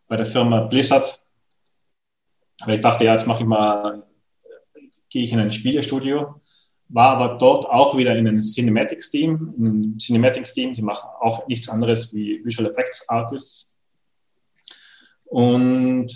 bei 0.07 0.17
der 0.17 0.25
Firma 0.25 0.61
Blizzard 0.61 1.24
weil 2.67 2.75
ich 2.75 2.81
dachte, 2.81 3.03
ja, 3.03 3.13
jetzt 3.13 3.27
mache 3.27 3.43
ich 3.43 3.47
mal, 3.47 4.03
gehe 5.09 5.23
ich 5.23 5.33
in 5.33 5.39
ein 5.39 5.51
Spielestudio, 5.51 6.41
war 6.89 7.17
aber 7.17 7.37
dort 7.37 7.65
auch 7.65 7.97
wieder 7.97 8.15
in 8.15 8.27
einem 8.27 8.41
Cinematics-Team, 8.41 9.53
in 9.57 9.67
einem 9.67 9.99
Cinematics-Team, 9.99 10.73
die 10.73 10.81
machen 10.81 11.09
auch 11.19 11.47
nichts 11.47 11.69
anderes 11.69 12.13
wie 12.13 12.41
Visual 12.43 12.69
Effects 12.69 13.09
Artists. 13.09 13.77
Und 15.25 16.07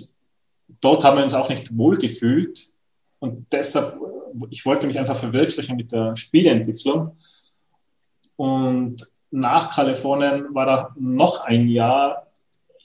dort 0.81 1.03
haben 1.03 1.17
wir 1.17 1.23
uns 1.23 1.33
auch 1.33 1.49
nicht 1.49 1.75
wohl 1.77 1.97
gefühlt. 1.97 2.59
Und 3.19 3.51
deshalb, 3.51 3.95
ich 4.49 4.65
wollte 4.65 4.87
mich 4.87 4.99
einfach 4.99 5.15
verwirklichen 5.15 5.75
mit 5.75 5.91
der 5.91 6.15
Spieleentwicklung. 6.15 7.17
Und 8.35 9.05
nach 9.31 9.75
Kalifornien 9.75 10.53
war 10.53 10.65
da 10.65 10.95
noch 10.97 11.45
ein 11.45 11.67
Jahr 11.67 12.27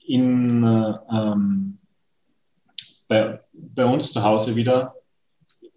in 0.06 0.64
ähm, 1.10 1.78
bei, 3.14 3.40
bei 3.52 3.84
uns 3.84 4.12
zu 4.12 4.22
Hause 4.22 4.56
wieder 4.56 4.94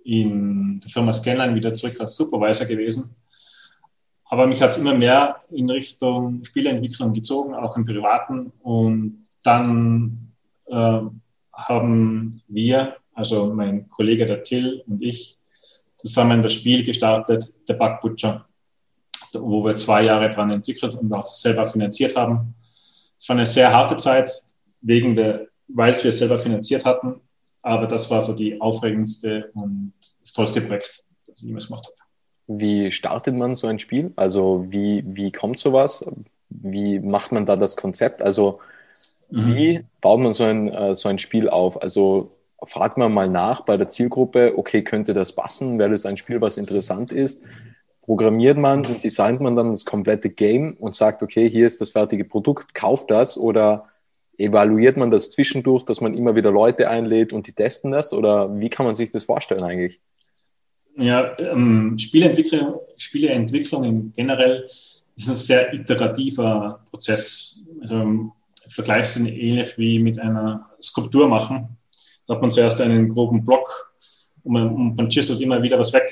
in 0.03 0.79
der 0.79 0.89
Firma 0.89 1.13
Scanline 1.13 1.53
wieder 1.53 1.75
zurück 1.75 1.99
als 1.99 2.15
Supervisor 2.15 2.65
gewesen. 2.65 3.15
Aber 4.25 4.47
mich 4.47 4.61
hat 4.61 4.71
es 4.71 4.77
immer 4.77 4.95
mehr 4.95 5.37
in 5.51 5.69
Richtung 5.69 6.43
Spieleentwicklung 6.43 7.13
gezogen, 7.13 7.53
auch 7.53 7.77
im 7.77 7.83
Privaten. 7.83 8.51
Und 8.61 9.25
dann 9.43 10.33
äh, 10.65 11.01
haben 11.53 12.31
wir, 12.47 12.97
also 13.13 13.53
mein 13.53 13.87
Kollege 13.89 14.25
der 14.25 14.43
Till 14.43 14.83
und 14.87 15.01
ich, 15.01 15.37
zusammen 15.97 16.43
das 16.43 16.53
Spiel 16.53 16.83
gestartet, 16.83 17.53
der 17.67 17.73
Bug 17.73 17.99
Butcher, 18.01 18.45
wo 19.33 19.65
wir 19.65 19.75
zwei 19.77 20.03
Jahre 20.03 20.29
dran 20.29 20.51
entwickelt 20.51 20.95
und 20.95 21.11
auch 21.13 21.33
selber 21.33 21.65
finanziert 21.65 22.15
haben. 22.15 22.55
Es 23.17 23.27
war 23.27 23.35
eine 23.35 23.45
sehr 23.45 23.73
harte 23.73 23.97
Zeit, 23.97 24.31
wegen 24.81 25.15
der, 25.15 25.47
weil 25.67 25.93
wir 25.93 26.09
es 26.09 26.19
selber 26.19 26.37
finanziert 26.37 26.85
hatten 26.85 27.21
aber 27.67 27.85
das 27.85 28.09
war 28.09 28.21
so 28.21 28.33
die 28.33 28.59
aufregendste 28.61 29.51
und 29.53 29.93
das 30.21 30.31
tollste 30.31 30.61
Projekt, 30.61 31.05
das 31.27 31.41
ich 31.41 31.47
jemals 31.47 31.67
gemacht 31.67 31.85
habe. 31.85 32.59
Wie 32.59 32.91
startet 32.91 33.35
man 33.35 33.55
so 33.55 33.67
ein 33.67 33.77
Spiel? 33.77 34.13
Also 34.15 34.65
wie, 34.69 35.03
wie 35.05 35.31
kommt 35.33 35.59
sowas? 35.59 36.09
Wie 36.49 36.99
macht 36.99 37.33
man 37.33 37.45
da 37.45 37.57
das 37.57 37.75
Konzept? 37.75 38.21
Also 38.21 38.59
mhm. 39.29 39.55
wie 39.55 39.85
baut 39.99 40.21
man 40.21 40.31
so 40.31 40.45
ein, 40.45 40.69
äh, 40.69 40.95
so 40.95 41.09
ein 41.09 41.19
Spiel 41.19 41.49
auf? 41.49 41.81
Also 41.81 42.31
fragt 42.63 42.97
man 42.97 43.13
mal 43.13 43.27
nach 43.27 43.61
bei 43.61 43.75
der 43.75 43.89
Zielgruppe, 43.89 44.57
okay, 44.57 44.81
könnte 44.81 45.13
das 45.13 45.33
passen? 45.33 45.77
Wäre 45.77 45.91
das 45.91 46.05
ein 46.05 46.15
Spiel, 46.15 46.39
was 46.39 46.57
interessant 46.57 47.11
ist? 47.11 47.43
Programmiert 48.01 48.57
man 48.57 48.85
und 48.85 49.03
designt 49.03 49.41
man 49.41 49.57
dann 49.57 49.69
das 49.69 49.83
komplette 49.83 50.29
Game 50.29 50.77
und 50.79 50.95
sagt, 50.95 51.21
okay, 51.21 51.49
hier 51.49 51.67
ist 51.67 51.81
das 51.81 51.89
fertige 51.89 52.23
Produkt, 52.23 52.73
kauft 52.73 53.11
das 53.11 53.37
oder 53.37 53.89
evaluiert 54.37 54.97
man 54.97 55.11
das 55.11 55.29
zwischendurch, 55.29 55.83
dass 55.83 56.01
man 56.01 56.15
immer 56.15 56.35
wieder 56.35 56.51
Leute 56.51 56.89
einlädt 56.89 57.33
und 57.33 57.47
die 57.47 57.53
testen 57.53 57.91
das? 57.91 58.13
Oder 58.13 58.59
wie 58.59 58.69
kann 58.69 58.85
man 58.85 58.95
sich 58.95 59.09
das 59.09 59.23
vorstellen 59.23 59.63
eigentlich? 59.63 59.99
Ja, 60.97 61.37
ähm, 61.39 61.97
Spieleentwicklung, 61.97 62.79
Spieleentwicklung 62.97 64.11
generell 64.13 64.65
ist 64.67 65.29
ein 65.29 65.35
sehr 65.35 65.73
iterativer 65.73 66.83
Prozess. 66.89 67.61
Also 67.81 68.31
ich 68.67 68.73
vergleiche 68.73 69.01
es 69.01 69.17
ähnlich 69.17 69.77
wie 69.77 69.99
mit 69.99 70.19
einer 70.19 70.61
Skulptur 70.81 71.27
machen. 71.27 71.77
Da 72.25 72.35
hat 72.35 72.41
man 72.41 72.51
zuerst 72.51 72.81
einen 72.81 73.09
groben 73.09 73.43
Block 73.43 73.93
und 74.43 74.53
man, 74.53 74.69
und 74.69 74.95
man 74.95 75.09
chiselt 75.09 75.41
immer 75.41 75.61
wieder 75.61 75.79
was 75.79 75.93
weg, 75.93 76.11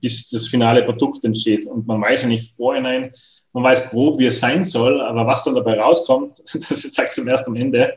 bis 0.00 0.28
das 0.28 0.48
finale 0.48 0.82
Produkt 0.84 1.24
entsteht. 1.24 1.66
Und 1.66 1.86
man 1.86 2.00
weiß 2.00 2.22
ja 2.22 2.28
nicht 2.28 2.54
vorhinein, 2.54 3.10
man 3.52 3.64
weiß 3.64 3.90
grob, 3.90 4.18
wie 4.18 4.26
es 4.26 4.38
sein 4.38 4.64
soll, 4.64 5.00
aber 5.00 5.26
was 5.26 5.44
dann 5.44 5.54
dabei 5.54 5.78
rauskommt, 5.80 6.38
das 6.54 6.92
zeigt 6.92 7.12
zum 7.12 7.28
erst 7.28 7.48
am 7.48 7.56
Ende. 7.56 7.96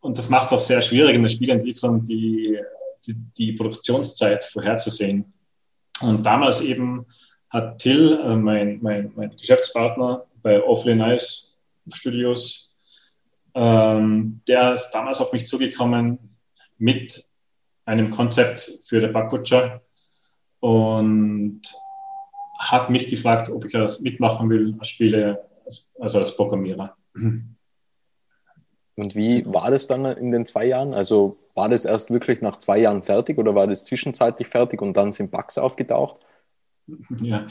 und 0.00 0.16
das 0.16 0.28
macht 0.28 0.52
das 0.52 0.66
sehr 0.66 0.82
schwierig 0.82 1.16
in 1.16 1.22
der 1.22 1.28
Spielentwicklung, 1.28 2.02
die, 2.02 2.58
die, 3.06 3.14
die 3.36 3.52
Produktionszeit 3.52 4.44
vorherzusehen. 4.44 5.32
Und 6.00 6.24
damals 6.24 6.60
eben 6.60 7.06
hat 7.48 7.78
Till, 7.78 8.20
äh, 8.22 8.36
mein, 8.36 8.78
mein, 8.82 9.12
mein 9.16 9.36
Geschäftspartner 9.36 10.24
bei 10.42 10.62
Awfully 10.62 10.94
Nice 10.94 11.56
Studios, 11.92 12.74
ähm, 13.54 14.42
der 14.46 14.74
ist 14.74 14.90
damals 14.90 15.20
auf 15.20 15.32
mich 15.32 15.46
zugekommen 15.46 16.18
mit 16.78 17.24
einem 17.84 18.10
Konzept 18.10 18.80
für 18.84 19.00
der 19.00 19.08
Backbutcher 19.08 19.80
und 20.60 21.62
hat 22.58 22.90
mich 22.90 23.08
gefragt, 23.08 23.50
ob 23.50 23.64
ich 23.64 23.72
das 23.72 24.00
mitmachen 24.00 24.48
will 24.50 24.74
als 24.78 24.88
Spiele, 24.88 25.44
also 26.00 26.18
als 26.18 26.36
Programmierer. 26.36 26.96
Und 28.96 29.14
wie 29.14 29.44
war 29.46 29.70
das 29.70 29.86
dann 29.86 30.04
in 30.04 30.30
den 30.30 30.46
zwei 30.46 30.66
Jahren? 30.66 30.94
Also 30.94 31.38
war 31.54 31.68
das 31.68 31.84
erst 31.84 32.10
wirklich 32.10 32.40
nach 32.40 32.56
zwei 32.58 32.78
Jahren 32.78 33.02
fertig 33.02 33.38
oder 33.38 33.54
war 33.54 33.66
das 33.66 33.84
zwischenzeitlich 33.84 34.48
fertig 34.48 34.80
und 34.80 34.96
dann 34.96 35.12
sind 35.12 35.30
Bugs 35.30 35.58
aufgetaucht? 35.58 36.18
Ja, 37.20 37.46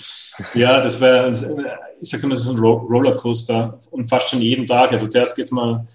ja 0.53 0.81
das 0.81 0.99
wäre, 1.01 1.31
ich 1.31 2.09
sag 2.09 2.23
mal, 2.23 2.29
das 2.29 2.41
ist 2.41 2.49
ein 2.49 2.59
Rollercoaster 2.59 3.79
und 3.91 4.07
fast 4.07 4.29
schon 4.29 4.41
jeden 4.41 4.65
Tag. 4.65 4.91
Also 4.91 5.07
zuerst 5.07 5.35
geht 5.35 5.45
es 5.45 5.51
mal 5.51 5.85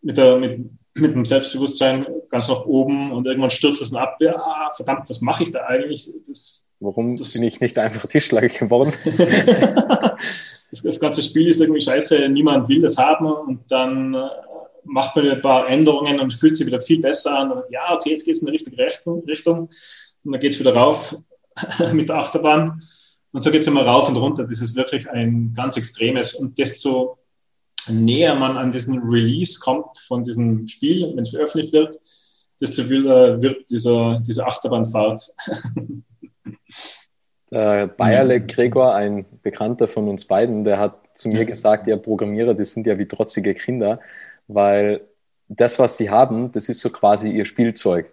mit, 0.00 0.16
der, 0.16 0.38
mit, 0.38 0.70
mit 0.98 1.14
dem 1.14 1.24
Selbstbewusstsein 1.24 2.06
ganz 2.28 2.48
nach 2.48 2.64
oben 2.64 3.12
und 3.12 3.26
irgendwann 3.26 3.50
stürzt 3.50 3.82
es 3.82 3.94
ab. 3.94 4.16
Ja, 4.20 4.34
verdammt, 4.74 5.08
was 5.08 5.20
mache 5.20 5.44
ich 5.44 5.50
da 5.50 5.64
eigentlich? 5.64 6.10
Das, 6.26 6.70
Warum 6.80 7.16
das, 7.16 7.32
bin 7.32 7.42
ich 7.42 7.60
nicht 7.60 7.78
einfach 7.78 8.06
Tischler 8.06 8.42
geworden? 8.48 8.92
das, 9.04 10.82
das, 10.82 11.00
ganze 11.00 11.22
Spiel 11.22 11.48
ist 11.48 11.60
irgendwie 11.60 11.80
scheiße, 11.80 12.28
niemand 12.28 12.68
will 12.68 12.80
das 12.80 12.98
haben 12.98 13.26
und 13.26 13.60
dann 13.70 14.14
äh, 14.14 14.28
macht 14.84 15.16
man 15.16 15.30
ein 15.30 15.42
paar 15.42 15.68
Änderungen 15.68 16.20
und 16.20 16.32
fühlt 16.32 16.56
sich 16.56 16.66
wieder 16.66 16.80
viel 16.80 17.00
besser 17.00 17.38
an. 17.38 17.52
Und, 17.52 17.64
ja, 17.70 17.92
okay, 17.94 18.10
jetzt 18.10 18.24
geht 18.24 18.34
es 18.34 18.40
in 18.40 18.46
die 18.46 18.52
richtige 18.52 18.78
Richtung, 18.78 19.24
Richtung 19.24 19.68
und 20.24 20.32
dann 20.32 20.40
geht 20.40 20.52
es 20.52 20.60
wieder 20.60 20.74
rauf 20.74 21.16
mit 21.92 22.08
der 22.08 22.16
Achterbahn. 22.16 22.82
Und 23.32 23.42
so 23.42 23.50
geht 23.50 23.60
es 23.60 23.66
immer 23.66 23.82
rauf 23.82 24.08
und 24.08 24.16
runter. 24.16 24.44
Das 24.44 24.60
ist 24.60 24.76
wirklich 24.76 25.08
ein 25.10 25.52
ganz 25.54 25.76
extremes. 25.76 26.34
Und 26.34 26.56
desto 26.58 27.18
näher 27.90 28.34
man 28.34 28.56
an 28.56 28.72
diesen 28.72 28.98
Release 29.02 29.58
kommt 29.60 29.98
von 29.98 30.24
diesem 30.24 30.66
Spiel, 30.66 31.12
wenn 31.14 31.22
es 31.22 31.30
veröffentlicht 31.30 31.74
wird, 31.74 31.96
desto 32.60 32.88
wilder 32.88 33.40
wird 33.42 33.68
dieser, 33.70 34.20
diese 34.26 34.46
Achterbahnfahrt. 34.46 35.22
Der 37.50 37.86
Bayerle 37.86 38.44
Gregor, 38.44 38.94
ein 38.94 39.24
Bekannter 39.40 39.86
von 39.86 40.08
uns 40.08 40.24
beiden, 40.24 40.64
der 40.64 40.80
hat 40.80 40.98
zu 41.16 41.28
mir 41.28 41.44
gesagt, 41.44 41.86
ja, 41.86 41.96
Programmierer, 41.96 42.54
die 42.54 42.64
sind 42.64 42.88
ja 42.88 42.98
wie 42.98 43.06
trotzige 43.06 43.54
Kinder, 43.54 44.00
weil 44.48 45.02
das, 45.48 45.78
was 45.78 45.96
sie 45.96 46.10
haben, 46.10 46.50
das 46.50 46.68
ist 46.68 46.80
so 46.80 46.90
quasi 46.90 47.30
ihr 47.30 47.44
Spielzeug. 47.44 48.12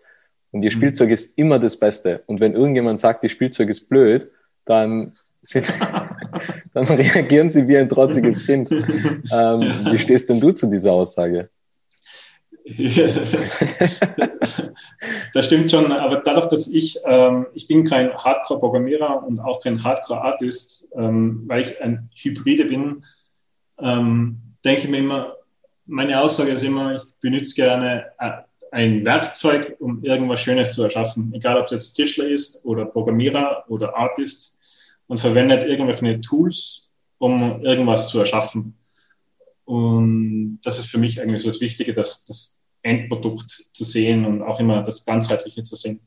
Und 0.51 0.61
ihr 0.61 0.69
mhm. 0.69 0.75
Spielzeug 0.75 1.09
ist 1.09 1.37
immer 1.37 1.57
das 1.57 1.77
Beste. 1.77 2.21
Und 2.27 2.39
wenn 2.39 2.53
irgendjemand 2.53 2.99
sagt, 2.99 3.23
ihr 3.23 3.29
Spielzeug 3.29 3.69
ist 3.69 3.89
blöd, 3.89 4.29
dann 4.65 5.13
sind, 5.41 5.65
dann 6.73 6.85
reagieren 6.85 7.49
sie 7.49 7.67
wie 7.67 7.77
ein 7.77 7.89
trotziges 7.89 8.45
Kind. 8.45 8.69
Ähm, 8.71 9.61
wie 9.91 9.97
stehst 9.97 10.29
denn 10.29 10.39
du 10.39 10.51
zu 10.51 10.67
dieser 10.67 10.91
Aussage? 10.91 11.49
das 15.33 15.45
stimmt 15.45 15.69
schon, 15.69 15.91
aber 15.91 16.17
dadurch, 16.17 16.45
dass 16.47 16.69
ich, 16.69 16.97
ähm, 17.05 17.47
ich 17.53 17.67
bin 17.67 17.83
kein 17.83 18.13
Hardcore-Programmierer 18.13 19.21
und 19.23 19.39
auch 19.41 19.59
kein 19.61 19.83
Hardcore-Artist, 19.83 20.93
ähm, 20.95 21.43
weil 21.47 21.63
ich 21.63 21.81
ein 21.81 22.09
Hybride 22.15 22.65
bin, 22.65 23.03
ähm, 23.79 24.39
denke 24.63 24.83
ich 24.83 24.89
mir 24.89 24.99
immer, 24.99 25.35
meine 25.85 26.21
Aussage 26.21 26.51
ist 26.51 26.63
immer, 26.63 26.95
ich 26.95 27.03
benutze 27.21 27.53
gerne 27.55 28.05
äh, 28.17 28.31
ein 28.71 29.05
Werkzeug, 29.05 29.75
um 29.79 30.01
irgendwas 30.03 30.39
Schönes 30.41 30.71
zu 30.71 30.83
erschaffen, 30.83 31.33
egal 31.35 31.57
ob 31.57 31.65
es 31.65 31.71
jetzt 31.71 31.93
Tischler 31.93 32.29
ist 32.29 32.63
oder 32.63 32.85
Programmierer 32.85 33.65
oder 33.67 33.95
Artist 33.95 34.59
und 35.07 35.19
verwendet 35.19 35.67
irgendwelche 35.67 36.21
Tools, 36.21 36.89
um 37.17 37.61
irgendwas 37.61 38.07
zu 38.07 38.19
erschaffen. 38.19 38.77
Und 39.65 40.59
das 40.63 40.79
ist 40.79 40.87
für 40.87 40.97
mich 40.97 41.21
eigentlich 41.21 41.41
so 41.41 41.49
das 41.49 41.61
Wichtige, 41.61 41.93
das, 41.93 42.25
das 42.25 42.59
Endprodukt 42.81 43.49
zu 43.73 43.83
sehen 43.83 44.25
und 44.25 44.41
auch 44.41 44.59
immer 44.59 44.83
das 44.83 45.05
Ganzheitliche 45.05 45.63
zu 45.63 45.75
sehen. 45.75 46.01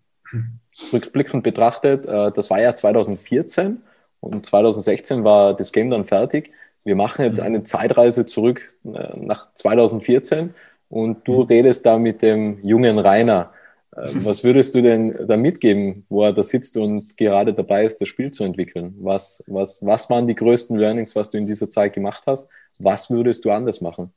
Rückblickend 0.92 1.42
betrachtet, 1.42 2.06
äh, 2.06 2.32
das 2.32 2.50
war 2.50 2.60
ja 2.60 2.74
2014 2.74 3.80
und 4.20 4.44
2016 4.44 5.24
war 5.24 5.54
das 5.54 5.72
Game 5.72 5.90
dann 5.90 6.04
fertig. 6.04 6.50
Wir 6.84 6.96
machen 6.96 7.24
jetzt 7.24 7.40
eine 7.40 7.62
Zeitreise 7.62 8.26
zurück 8.26 8.76
äh, 8.84 9.16
nach 9.16 9.52
2014 9.54 10.54
und 10.88 11.26
du 11.26 11.42
redest 11.42 11.86
da 11.86 11.98
mit 11.98 12.22
dem 12.22 12.64
jungen 12.64 12.98
Rainer. 12.98 13.52
Ähm, 13.96 14.24
was 14.24 14.44
würdest 14.44 14.74
du 14.74 14.82
denn 14.82 15.26
da 15.26 15.36
mitgeben, 15.36 16.04
wo 16.08 16.24
er 16.24 16.32
da 16.32 16.42
sitzt 16.42 16.76
und 16.76 17.16
gerade 17.16 17.54
dabei 17.54 17.84
ist, 17.84 18.00
das 18.00 18.08
Spiel 18.08 18.30
zu 18.30 18.44
entwickeln? 18.44 18.94
Was, 18.98 19.42
was, 19.46 19.84
was 19.84 20.10
waren 20.10 20.26
die 20.26 20.34
größten 20.34 20.76
Learnings, 20.76 21.14
was 21.16 21.30
du 21.30 21.38
in 21.38 21.46
dieser 21.46 21.68
Zeit 21.68 21.92
gemacht 21.92 22.22
hast? 22.26 22.48
Was 22.78 23.10
würdest 23.10 23.44
du 23.44 23.50
anders 23.50 23.80
machen? 23.80 24.12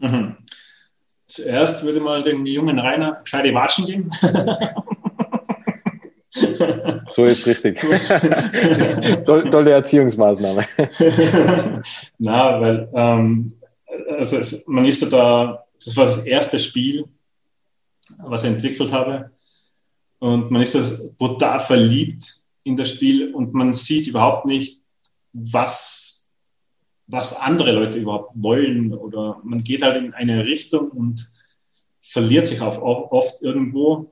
Mhm. 0.00 0.36
Zuerst 1.26 1.84
würde 1.84 2.00
mal 2.00 2.22
den 2.22 2.46
jungen 2.46 2.78
Rainer 2.78 3.20
gescheite 3.22 3.52
Watschen 3.52 3.84
geben. 3.84 4.10
so 7.06 7.24
ist 7.24 7.46
richtig. 7.46 7.80
Tolle 9.26 9.72
Erziehungsmaßnahme. 9.72 10.64
Na, 12.18 12.60
weil 12.60 12.88
ähm, 12.94 13.52
also 14.08 14.62
man 14.68 14.86
ist 14.86 15.12
da, 15.12 15.64
das 15.84 15.96
war 15.96 16.06
das 16.06 16.18
erste 16.18 16.58
Spiel, 16.58 17.04
was 18.24 18.44
ich 18.44 18.50
entwickelt 18.50 18.92
habe. 18.92 19.30
Und 20.18 20.50
man 20.50 20.62
ist 20.62 20.74
da 20.74 20.80
brutal 21.16 21.60
verliebt 21.60 22.24
in 22.64 22.76
das 22.76 22.90
Spiel 22.90 23.34
und 23.34 23.54
man 23.54 23.72
sieht 23.74 24.08
überhaupt 24.08 24.46
nicht, 24.46 24.84
was, 25.32 26.34
was 27.06 27.36
andere 27.36 27.72
Leute 27.72 27.98
überhaupt 27.98 28.34
wollen. 28.42 28.92
Oder 28.92 29.40
man 29.44 29.62
geht 29.62 29.82
halt 29.82 29.96
in 29.96 30.12
eine 30.14 30.44
Richtung 30.44 30.90
und 30.90 31.30
verliert 32.00 32.46
sich 32.46 32.60
auf, 32.60 32.80
oft 32.80 33.42
irgendwo. 33.42 34.10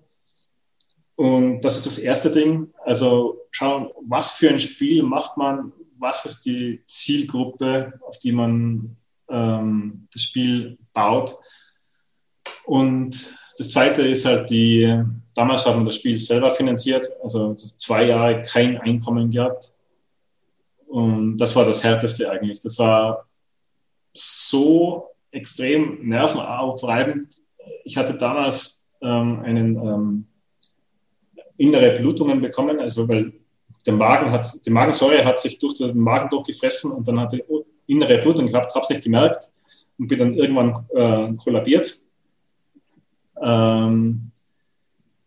Und 1.16 1.62
das 1.62 1.78
ist 1.78 1.86
das 1.86 1.98
erste 1.98 2.30
Ding. 2.30 2.72
Also 2.84 3.40
schauen, 3.50 3.88
was 4.02 4.32
für 4.32 4.50
ein 4.50 4.58
Spiel 4.58 5.02
macht 5.02 5.36
man, 5.36 5.72
was 5.98 6.26
ist 6.26 6.44
die 6.44 6.82
Zielgruppe, 6.86 7.98
auf 8.06 8.18
die 8.18 8.32
man 8.32 8.96
ähm, 9.28 10.06
das 10.12 10.22
Spiel 10.22 10.78
baut. 10.92 11.36
Und 12.66 13.38
das 13.58 13.70
zweite 13.70 14.02
ist 14.02 14.24
halt 14.24 14.50
die, 14.50 15.02
damals 15.34 15.66
hat 15.66 15.76
man 15.76 15.86
das 15.86 15.96
Spiel 15.96 16.18
selber 16.18 16.50
finanziert, 16.50 17.06
also 17.22 17.54
zwei 17.54 18.04
Jahre 18.04 18.42
kein 18.42 18.78
Einkommen 18.78 19.30
gehabt. 19.30 19.74
Und 20.86 21.36
das 21.38 21.56
war 21.56 21.64
das 21.64 21.82
Härteste 21.82 22.30
eigentlich. 22.30 22.60
Das 22.60 22.78
war 22.78 23.26
so 24.12 25.08
extrem 25.30 26.06
nervenaufreibend. 26.06 27.34
Ich 27.84 27.96
hatte 27.96 28.14
damals 28.16 28.88
ähm, 29.02 29.40
einen 29.40 29.76
ähm, 29.76 30.26
innere 31.56 31.92
Blutungen 31.92 32.40
bekommen, 32.40 32.78
also 32.80 33.08
weil 33.08 33.32
der 33.86 33.94
Magen 33.94 34.30
hat, 34.30 34.48
die 34.66 34.70
Magensäure 34.70 35.24
hat 35.24 35.40
sich 35.40 35.58
durch 35.58 35.76
den 35.76 35.98
Magen 35.98 36.28
durchgefressen 36.28 36.92
und 36.92 37.06
dann 37.08 37.20
hatte 37.20 37.36
ich 37.36 37.44
innere 37.86 38.18
Blutung 38.18 38.46
gehabt, 38.46 38.74
habe 38.74 38.82
es 38.82 38.90
nicht 38.90 39.02
gemerkt 39.02 39.52
und 39.98 40.08
bin 40.08 40.18
dann 40.18 40.34
irgendwann 40.34 40.74
äh, 40.94 41.34
kollabiert 41.36 42.05
ähm, 43.46 44.32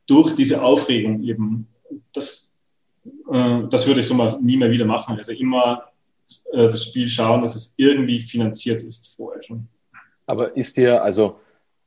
durch 0.05 0.35
diese 0.35 0.61
Aufregung 0.61 1.23
eben. 1.23 1.67
Das, 2.13 2.57
äh, 3.31 3.61
das 3.69 3.87
würde 3.87 4.01
ich 4.01 4.07
so 4.07 4.13
mal 4.13 4.37
nie 4.41 4.57
mehr 4.57 4.69
wieder 4.69 4.85
machen. 4.85 5.17
Also 5.17 5.31
immer 5.31 5.83
äh, 6.51 6.69
das 6.69 6.85
Spiel 6.85 7.07
schauen, 7.07 7.41
dass 7.41 7.55
es 7.55 7.73
irgendwie 7.77 8.19
finanziert 8.19 8.81
ist 8.81 9.15
vorher 9.15 9.41
schon. 9.41 9.67
Aber 10.25 10.55
ist 10.55 10.77
dir, 10.77 11.01
also 11.01 11.39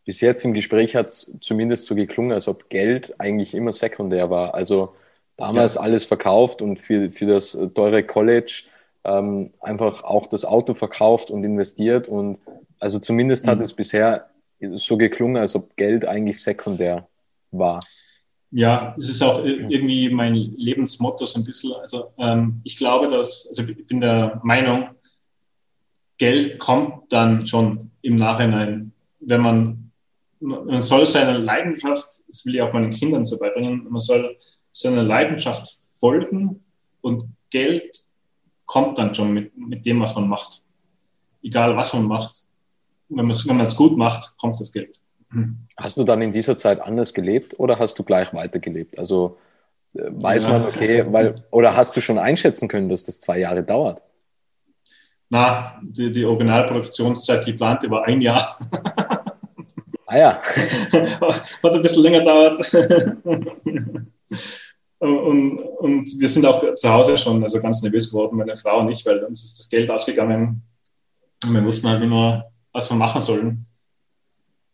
bis 0.04 0.20
jetzt 0.20 0.44
im 0.44 0.54
Gespräch 0.54 0.96
hat 0.96 1.08
es 1.08 1.30
zumindest 1.40 1.84
so 1.84 1.94
geklungen, 1.94 2.32
als 2.32 2.48
ob 2.48 2.68
Geld 2.68 3.14
eigentlich 3.20 3.54
immer 3.54 3.72
sekundär 3.72 4.30
war. 4.30 4.54
Also 4.54 4.94
damals 5.36 5.74
ja. 5.74 5.82
alles 5.82 6.04
verkauft 6.04 6.62
und 6.62 6.80
für, 6.80 7.10
für 7.12 7.26
das 7.26 7.56
teure 7.74 8.02
College 8.02 8.64
ähm, 9.04 9.50
einfach 9.60 10.02
auch 10.02 10.26
das 10.26 10.44
Auto 10.44 10.74
verkauft 10.74 11.30
und 11.30 11.44
investiert. 11.44 12.08
Und 12.08 12.40
also 12.80 12.98
zumindest 12.98 13.46
mhm. 13.46 13.50
hat 13.50 13.60
es 13.60 13.74
bisher 13.74 14.31
so 14.74 14.96
geklungen, 14.96 15.36
als 15.36 15.54
ob 15.54 15.76
Geld 15.76 16.06
eigentlich 16.06 16.40
sekundär 16.40 17.08
war. 17.50 17.80
Ja, 18.50 18.94
es 18.98 19.08
ist 19.08 19.22
auch 19.22 19.42
irgendwie 19.44 20.10
mein 20.10 20.34
Lebensmotto 20.34 21.24
so 21.24 21.40
ein 21.40 21.44
bisschen. 21.44 21.72
Also 21.72 22.12
ähm, 22.18 22.60
ich 22.64 22.76
glaube, 22.76 23.08
dass, 23.08 23.46
also 23.48 23.62
ich 23.62 23.86
bin 23.86 24.00
der 24.00 24.40
Meinung, 24.44 24.90
Geld 26.18 26.58
kommt 26.58 27.12
dann 27.12 27.46
schon 27.46 27.90
im 28.02 28.16
Nachhinein, 28.16 28.92
wenn 29.20 29.40
man, 29.40 29.90
man 30.40 30.82
soll 30.82 31.06
seiner 31.06 31.38
Leidenschaft, 31.38 32.22
das 32.28 32.44
will 32.44 32.56
ich 32.56 32.62
auch 32.62 32.72
meinen 32.72 32.90
Kindern 32.90 33.24
so 33.24 33.38
beibringen, 33.38 33.86
man 33.88 34.00
soll 34.00 34.36
seiner 34.70 35.02
Leidenschaft 35.02 35.66
folgen 35.98 36.62
und 37.00 37.24
Geld 37.50 37.90
kommt 38.66 38.98
dann 38.98 39.14
schon 39.14 39.32
mit, 39.32 39.56
mit 39.56 39.84
dem, 39.86 40.00
was 40.00 40.14
man 40.14 40.28
macht. 40.28 40.62
Egal, 41.42 41.76
was 41.76 41.92
man 41.94 42.06
macht. 42.06 42.32
Wenn 43.16 43.26
man 43.26 43.66
es 43.66 43.76
gut 43.76 43.96
macht, 43.96 44.36
kommt 44.38 44.60
das 44.60 44.72
Geld. 44.72 44.98
Hast 45.76 45.96
du 45.96 46.04
dann 46.04 46.20
in 46.20 46.32
dieser 46.32 46.56
Zeit 46.56 46.80
anders 46.80 47.14
gelebt 47.14 47.58
oder 47.58 47.78
hast 47.78 47.98
du 47.98 48.02
gleich 48.02 48.34
weitergelebt? 48.34 48.98
Also 48.98 49.38
äh, 49.94 50.02
weiß 50.10 50.44
ja. 50.44 50.50
man, 50.50 50.66
okay, 50.66 51.04
weil, 51.08 51.34
oder 51.50 51.74
hast 51.74 51.96
du 51.96 52.00
schon 52.00 52.18
einschätzen 52.18 52.68
können, 52.68 52.88
dass 52.88 53.04
das 53.04 53.20
zwei 53.20 53.38
Jahre 53.38 53.62
dauert? 53.62 54.02
Na, 55.30 55.80
die, 55.82 56.12
die 56.12 56.26
Originalproduktionszeit, 56.26 57.46
die 57.46 57.54
plante, 57.54 57.90
war 57.90 58.04
ein 58.04 58.20
Jahr. 58.20 58.58
Ah 60.12 60.18
ja. 60.18 60.42
Hat 61.62 61.72
ein 61.72 61.80
bisschen 61.80 62.02
länger 62.02 62.22
dauert. 62.22 62.58
und, 64.98 65.60
und 65.78 66.20
wir 66.20 66.28
sind 66.28 66.44
auch 66.44 66.74
zu 66.74 66.92
Hause 66.92 67.16
schon 67.16 67.42
also 67.42 67.62
ganz 67.62 67.80
nervös 67.80 68.10
geworden, 68.10 68.36
meine 68.36 68.54
Frau 68.54 68.80
und 68.80 68.90
ich, 68.90 69.06
weil 69.06 69.24
uns 69.24 69.42
ist 69.42 69.58
das 69.58 69.70
Geld 69.70 69.90
ausgegangen. 69.90 70.62
Und 71.42 71.54
wir 71.54 71.64
wussten 71.64 71.88
halt 71.88 72.02
immer, 72.02 72.44
was 72.72 72.90
wir 72.90 72.96
machen 72.96 73.20
sollen. 73.20 73.66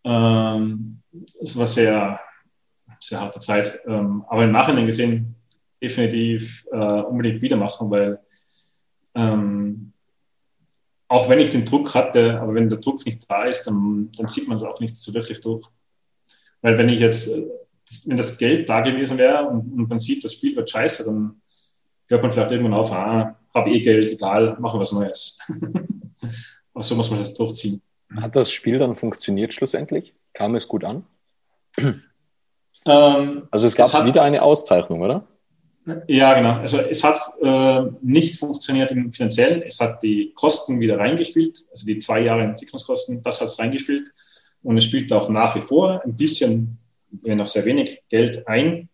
Ähm, 0.04 1.02
es 1.40 1.56
war 1.56 1.66
sehr, 1.66 2.20
sehr 3.00 3.20
harte 3.20 3.40
Zeit. 3.40 3.80
Ähm, 3.86 4.24
aber 4.28 4.44
im 4.44 4.52
Nachhinein 4.52 4.86
gesehen 4.86 5.34
definitiv 5.82 6.66
äh, 6.72 6.76
unbedingt 6.76 7.42
wieder 7.42 7.56
machen, 7.56 7.90
weil 7.90 8.20
ähm, 9.14 9.92
auch 11.08 11.28
wenn 11.28 11.38
ich 11.38 11.50
den 11.50 11.64
Druck 11.64 11.94
hatte, 11.94 12.40
aber 12.40 12.54
wenn 12.54 12.68
der 12.68 12.78
Druck 12.78 13.04
nicht 13.06 13.28
da 13.30 13.44
ist, 13.44 13.64
dann, 13.64 14.10
dann 14.16 14.28
sieht 14.28 14.46
man 14.46 14.58
es 14.58 14.62
auch 14.62 14.78
nicht 14.80 14.94
so 14.94 15.14
wirklich 15.14 15.40
durch. 15.40 15.66
Weil 16.60 16.76
wenn 16.76 16.88
ich 16.88 17.00
jetzt, 17.00 17.30
wenn 18.04 18.16
das 18.16 18.36
Geld 18.36 18.68
da 18.68 18.80
gewesen 18.80 19.16
wäre 19.16 19.46
und, 19.46 19.72
und 19.72 19.88
man 19.88 19.98
sieht, 19.98 20.22
das 20.22 20.34
Spiel 20.34 20.54
wird 20.54 20.68
scheiße, 20.68 21.04
dann 21.04 21.40
hört 22.08 22.22
man 22.22 22.32
vielleicht 22.32 22.50
irgendwann 22.50 22.74
auf, 22.74 22.92
ah, 22.92 23.38
habe 23.54 23.70
eh 23.70 23.80
Geld, 23.80 24.10
egal, 24.10 24.56
machen 24.58 24.80
was 24.80 24.92
Neues. 24.92 25.38
aber 26.74 26.82
so 26.82 26.94
muss 26.94 27.10
man 27.10 27.20
das 27.20 27.34
durchziehen. 27.34 27.80
Hat 28.16 28.36
das 28.36 28.50
Spiel 28.50 28.78
dann 28.78 28.96
funktioniert 28.96 29.52
schlussendlich? 29.52 30.14
Kam 30.32 30.54
es 30.54 30.68
gut 30.68 30.84
an? 30.84 31.04
Ähm, 32.86 33.48
also 33.50 33.66
es 33.66 33.74
gab 33.74 33.86
es 33.86 33.94
hat, 33.94 34.06
wieder 34.06 34.22
eine 34.22 34.42
Auszeichnung, 34.42 35.02
oder? 35.02 35.26
Ja, 36.06 36.34
genau. 36.34 36.58
Also 36.60 36.78
es 36.78 37.02
hat 37.02 37.18
äh, 37.40 37.90
nicht 38.02 38.38
funktioniert 38.38 38.90
im 38.90 39.12
Finanziellen. 39.12 39.62
Es 39.62 39.80
hat 39.80 40.02
die 40.02 40.32
Kosten 40.34 40.80
wieder 40.80 40.98
reingespielt, 40.98 41.66
also 41.70 41.86
die 41.86 41.98
zwei 41.98 42.20
Jahre 42.20 42.42
Entwicklungskosten, 42.42 43.22
das 43.22 43.40
hat 43.40 43.48
es 43.48 43.58
reingespielt. 43.58 44.12
Und 44.62 44.76
es 44.76 44.84
spielt 44.84 45.12
auch 45.12 45.28
nach 45.28 45.54
wie 45.54 45.60
vor 45.60 46.02
ein 46.04 46.16
bisschen, 46.16 46.78
wenn 47.22 47.40
auch 47.40 47.48
sehr 47.48 47.64
wenig, 47.64 48.02
Geld 48.08 48.46
ein. 48.46 48.88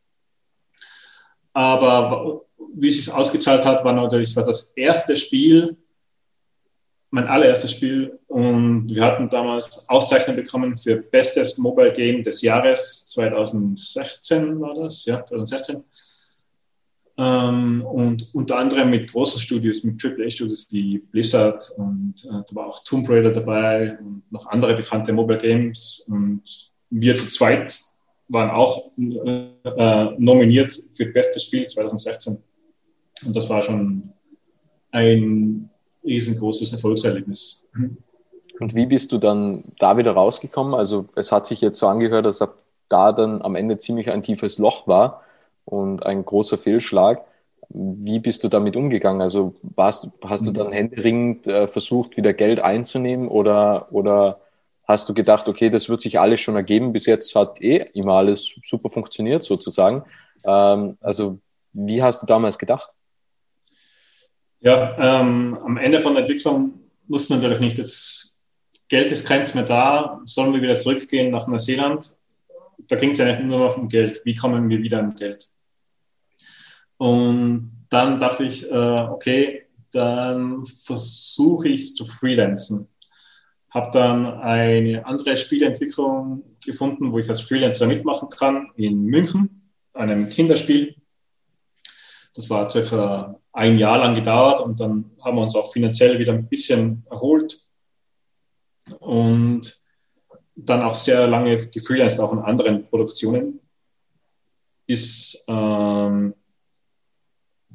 Aber 1.53 2.42
wie 2.74 2.88
es 2.88 2.96
sich 2.96 3.12
ausgezahlt 3.12 3.64
hat, 3.64 3.85
war 3.85 3.92
natürlich 3.92 4.35
was 4.37 4.46
das 4.46 4.72
erste 4.77 5.16
Spiel, 5.16 5.77
mein 7.14 7.29
allererstes 7.29 7.70
Spiel. 7.70 8.18
Und 8.27 8.92
wir 8.92 9.05
hatten 9.05 9.29
damals 9.29 9.88
Auszeichnung 9.88 10.35
bekommen 10.37 10.77
für 10.77 10.96
Bestes 10.96 11.57
Mobile 11.59 11.92
Game 11.92 12.22
des 12.24 12.42
Jahres 12.42 13.09
2016 13.11 14.61
war 14.61 14.74
das, 14.74 15.05
ja, 15.05 15.24
2016. 15.24 15.85
Ähm, 17.16 17.85
und 17.87 18.29
unter 18.35 18.59
anderem 18.59 18.90
mit 18.90 19.12
großen 19.12 19.40
Studios, 19.40 19.85
mit 19.85 20.05
AAA-Studios 20.05 20.66
wie 20.72 20.98
Blizzard 20.98 21.70
und 21.77 22.14
äh, 22.24 22.31
da 22.31 22.55
war 22.55 22.66
auch 22.66 22.83
Tomb 22.83 23.09
Raider 23.09 23.31
dabei 23.31 23.96
und 24.00 24.24
noch 24.33 24.48
andere 24.48 24.74
bekannte 24.74 25.12
Mobile 25.12 25.38
Games. 25.38 26.09
Und 26.11 26.42
wir 26.90 27.14
zu 27.14 27.29
zweit 27.29 27.79
waren 28.27 28.50
auch 28.50 28.90
äh, 28.98 29.50
äh 29.64 30.14
nominiert 30.18 30.77
für 30.92 31.07
Bestes 31.07 31.44
Spiel 31.44 31.64
2016. 31.64 32.37
Und 33.27 33.37
das 33.37 33.48
war 33.48 33.62
schon 33.62 34.12
ein 34.90 35.70
riesengroßes 36.05 36.73
Erfolgserlebnis. 36.73 37.69
Und 38.61 38.75
wie 38.75 38.87
bist 38.87 39.12
du 39.12 39.19
dann 39.19 39.64
da 39.79 39.97
wieder 39.97 40.12
rausgekommen? 40.12 40.75
Also 40.75 41.07
es 41.17 41.33
hat 41.33 41.47
sich 41.47 41.61
jetzt 41.61 41.79
so 41.79 41.88
angehört, 41.88 42.27
dass 42.27 42.45
da 42.88 43.12
dann 43.12 43.43
am 43.43 43.57
Ende 43.57 43.79
ziemlich 43.79 44.11
ein 44.11 44.23
tiefes 44.23 44.59
Loch 44.59 44.87
war 44.87 45.23
und 45.64 46.05
ein 46.05 46.25
großer 46.25 46.59
Fehlschlag. 46.59 47.25
Wie 47.71 48.21
bist 48.21 48.45
du 48.45 48.49
damit 48.49 48.77
umgegangen? 48.77 49.23
Also 49.23 49.55
warst, 49.62 50.09
hast 50.25 50.47
du 50.47 50.53
dann 50.53 50.73
händeringend 50.73 51.49
äh, 51.49 51.67
versucht, 51.67 52.17
wieder 52.17 52.33
Geld 52.33 52.61
einzunehmen 52.61 53.27
oder, 53.27 53.88
oder 53.90 54.40
hast 54.87 55.09
du 55.09 55.14
gedacht, 55.14 55.49
okay, 55.49 55.71
das 55.71 55.88
wird 55.88 56.01
sich 56.01 56.21
alles 56.21 56.40
schon 56.40 56.57
ergeben, 56.57 56.93
bis 56.93 57.07
jetzt 57.07 57.35
hat 57.35 57.61
eh 57.61 57.79
immer 57.95 58.14
alles 58.14 58.55
super 58.64 58.90
funktioniert 58.90 59.43
sozusagen. 59.43 60.05
Ähm, 60.45 60.95
also 61.01 61.38
wie 61.73 62.03
hast 62.03 62.23
du 62.23 62.27
damals 62.27 62.59
gedacht? 62.59 62.93
Ja, 64.64 65.20
ähm, 65.20 65.59
am 65.62 65.77
Ende 65.77 66.00
von 66.00 66.14
der 66.14 66.22
Entwicklung 66.22 66.72
wusste 67.07 67.35
man 67.35 67.42
natürlich 67.42 67.61
nicht, 67.61 67.77
jetzt 67.77 68.40
Geld 68.88 69.12
ist 69.12 69.29
keins 69.29 69.55
mehr 69.55 69.64
da, 69.64 70.22
sollen 70.24 70.55
wir 70.55 70.62
wieder 70.62 70.74
zurückgehen 70.74 71.31
nach 71.31 71.46
Neuseeland? 71.46 72.16
Da 72.88 72.96
ging 72.96 73.11
es 73.11 73.18
ja 73.18 73.38
nur 73.40 73.59
noch 73.59 73.77
um 73.77 73.90
Geld. 73.90 74.22
Wie 74.24 74.35
kommen 74.35 74.70
wir 74.70 74.79
wieder 74.79 75.00
an 75.00 75.14
Geld? 75.16 75.50
Und 76.96 77.87
dann 77.90 78.18
dachte 78.18 78.44
ich, 78.44 78.70
äh, 78.70 78.74
okay, 78.74 79.66
dann 79.92 80.64
versuche 80.64 81.68
ich 81.68 81.94
zu 81.94 82.07
freelancen. 82.07 82.88
Habe 83.68 83.90
dann 83.92 84.40
eine 84.40 85.05
andere 85.05 85.37
Spieleentwicklung 85.37 86.42
gefunden, 86.64 87.12
wo 87.12 87.18
ich 87.18 87.29
als 87.29 87.42
Freelancer 87.42 87.87
mitmachen 87.87 88.31
kann 88.31 88.70
in 88.77 89.05
München, 89.05 89.70
einem 89.92 90.27
Kinderspiel. 90.31 90.94
Das 92.35 92.48
war 92.48 92.70
circa 92.70 93.38
ein 93.55 93.79
Jahr 93.79 93.99
lang 93.99 94.14
gedauert 94.14 94.61
und 94.61 94.81
dann 94.81 95.12
haben 95.23 95.37
wir 95.37 95.43
uns 95.43 95.55
auch 95.55 95.73
finanziell 95.73 96.19
wieder 96.19 96.33
ein 96.33 96.49
bisschen 96.49 97.07
erholt 97.09 97.64
und 98.99 99.83
dann 100.57 100.83
auch 100.83 100.95
sehr 100.95 101.27
lange 101.27 101.57
gefreelanced, 101.57 102.21
auch 102.21 102.33
in 102.33 102.40
anderen 102.40 102.85
Produktionen, 102.85 103.61
bis 104.87 105.45
ähm, 105.49 106.35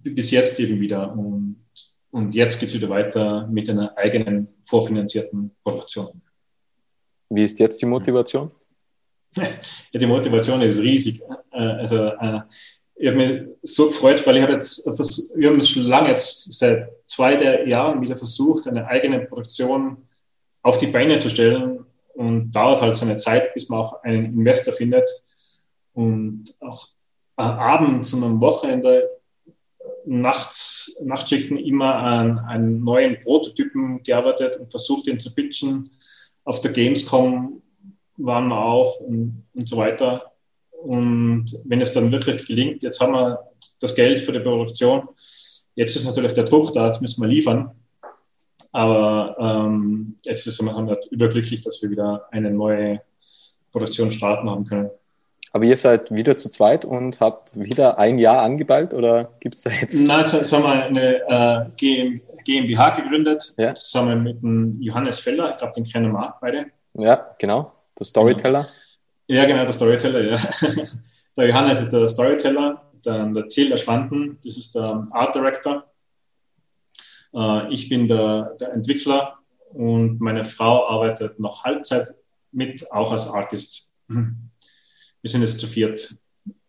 bis 0.03 0.31
jetzt 0.31 0.59
eben 0.59 0.79
wieder. 0.79 1.11
Und, 1.11 1.65
und 2.11 2.33
jetzt 2.33 2.59
geht 2.59 2.69
es 2.69 2.75
wieder 2.75 2.89
weiter 2.89 3.47
mit 3.47 3.69
einer 3.69 3.97
eigenen 3.97 4.49
vorfinanzierten 4.61 5.51
Produktion. 5.63 6.21
Wie 7.29 7.43
ist 7.43 7.59
jetzt 7.59 7.81
die 7.81 7.85
Motivation? 7.85 8.51
Ja, 9.91 9.99
die 9.99 10.05
Motivation 10.05 10.61
ist 10.61 10.79
riesig. 10.81 11.21
Äh, 11.51 11.57
also, 11.57 12.05
äh, 12.05 12.41
ich 13.01 13.07
habe 13.07 13.17
mich 13.17 13.43
so 13.61 13.87
gefreut, 13.87 14.25
weil 14.27 14.35
ich 14.35 14.41
habe 14.41 14.53
jetzt, 14.53 14.85
wir 15.35 15.49
haben 15.49 15.61
schon 15.61 15.83
lange, 15.83 16.09
jetzt 16.09 16.53
seit 16.53 16.89
zwei 17.05 17.63
Jahren 17.65 18.01
wieder 18.01 18.17
versucht, 18.17 18.67
eine 18.67 18.85
eigene 18.87 19.21
Produktion 19.21 20.09
auf 20.61 20.77
die 20.79 20.87
Beine 20.87 21.17
zu 21.17 21.29
stellen 21.29 21.85
und 22.13 22.51
dauert 22.51 22.81
halt 22.81 22.97
so 22.97 23.05
eine 23.05 23.15
Zeit, 23.15 23.53
bis 23.53 23.69
man 23.69 23.79
auch 23.79 24.03
einen 24.03 24.25
Investor 24.25 24.73
findet 24.73 25.07
und 25.93 26.53
auch 26.59 26.87
abends 27.37 28.13
und 28.13 28.21
am 28.21 28.41
Wochenende 28.41 29.09
nachts, 30.03 31.01
Nachtschichten 31.05 31.57
immer 31.57 31.95
an 31.95 32.39
einen 32.39 32.83
neuen 32.83 33.17
Prototypen 33.21 34.03
gearbeitet 34.03 34.57
und 34.57 34.71
versucht, 34.71 35.07
ihn 35.07 35.21
zu 35.21 35.33
pitchen. 35.33 35.89
Auf 36.43 36.59
der 36.59 36.71
Gamescom 36.71 37.61
waren 38.17 38.49
wir 38.49 38.59
auch 38.59 38.99
und, 38.99 39.45
und 39.53 39.69
so 39.69 39.77
weiter. 39.77 40.33
Und 40.83 41.45
wenn 41.65 41.81
es 41.81 41.93
dann 41.93 42.11
wirklich 42.11 42.45
gelingt, 42.45 42.83
jetzt 42.83 42.99
haben 43.01 43.13
wir 43.13 43.39
das 43.79 43.95
Geld 43.95 44.19
für 44.19 44.31
die 44.31 44.39
Produktion, 44.39 45.09
jetzt 45.75 45.95
ist 45.95 46.05
natürlich 46.05 46.33
der 46.33 46.45
Druck 46.45 46.73
da, 46.73 46.87
jetzt 46.87 47.01
müssen 47.01 47.21
wir 47.21 47.27
liefern. 47.27 47.71
Aber 48.71 49.35
ähm, 49.39 50.17
jetzt 50.23 50.45
ist 50.45 50.61
man 50.61 50.95
überglücklich, 51.09 51.61
dass 51.61 51.81
wir 51.81 51.89
wieder 51.89 52.27
eine 52.31 52.51
neue 52.51 53.01
Produktion 53.71 54.11
starten 54.11 54.49
haben 54.49 54.65
können. 54.65 54.89
Aber 55.51 55.63
ihr 55.65 55.77
seid 55.77 56.11
wieder 56.13 56.37
zu 56.37 56.49
zweit 56.49 56.85
und 56.85 57.19
habt 57.19 57.59
wieder 57.59 57.97
ein 57.97 58.19
Jahr 58.19 58.43
angeballt 58.43 58.93
oder 58.93 59.31
gibt 59.39 59.55
es 59.55 59.63
da 59.63 59.71
jetzt? 59.71 60.05
Nein, 60.05 60.19
jetzt 60.19 60.53
haben 60.53 60.63
wir 60.63 60.85
eine 60.85 61.71
äh, 61.75 62.35
GmbH 62.43 62.91
gegründet, 62.91 63.53
ja. 63.57 63.73
zusammen 63.73 64.23
mit 64.23 64.43
dem 64.43 64.73
Johannes 64.79 65.19
Feller, 65.19 65.51
ich 65.51 65.55
glaube, 65.57 65.73
den 65.73 65.85
kennen 65.85 66.11
wir 66.11 66.29
auch 66.29 66.39
beide. 66.39 66.67
Ja, 66.93 67.35
genau, 67.39 67.71
der 67.97 68.05
Storyteller. 68.05 68.67
Ja, 69.29 69.45
genau, 69.45 69.63
der 69.63 69.73
Storyteller, 69.73 70.21
ja. 70.21 70.37
Der 71.37 71.47
Johannes 71.47 71.81
ist 71.81 71.93
der 71.93 72.09
Storyteller, 72.09 72.91
dann 73.03 73.33
der 73.33 73.47
Till 73.47 73.77
Schwanden, 73.77 74.37
das 74.43 74.57
ist 74.57 74.75
der 74.75 75.01
Art 75.11 75.33
Director. 75.33 75.85
Äh, 77.33 77.71
ich 77.71 77.87
bin 77.87 78.07
der, 78.07 78.55
der 78.59 78.73
Entwickler 78.73 79.37
und 79.73 80.19
meine 80.19 80.43
Frau 80.43 80.89
arbeitet 80.89 81.39
noch 81.39 81.63
Halbzeit 81.63 82.07
mit, 82.51 82.91
auch 82.91 83.11
als 83.11 83.29
Artist. 83.29 83.93
Mhm 84.07 84.49
wir 85.21 85.29
sind 85.29 85.41
jetzt 85.41 85.59
zu 85.59 85.67
viert. 85.67 86.15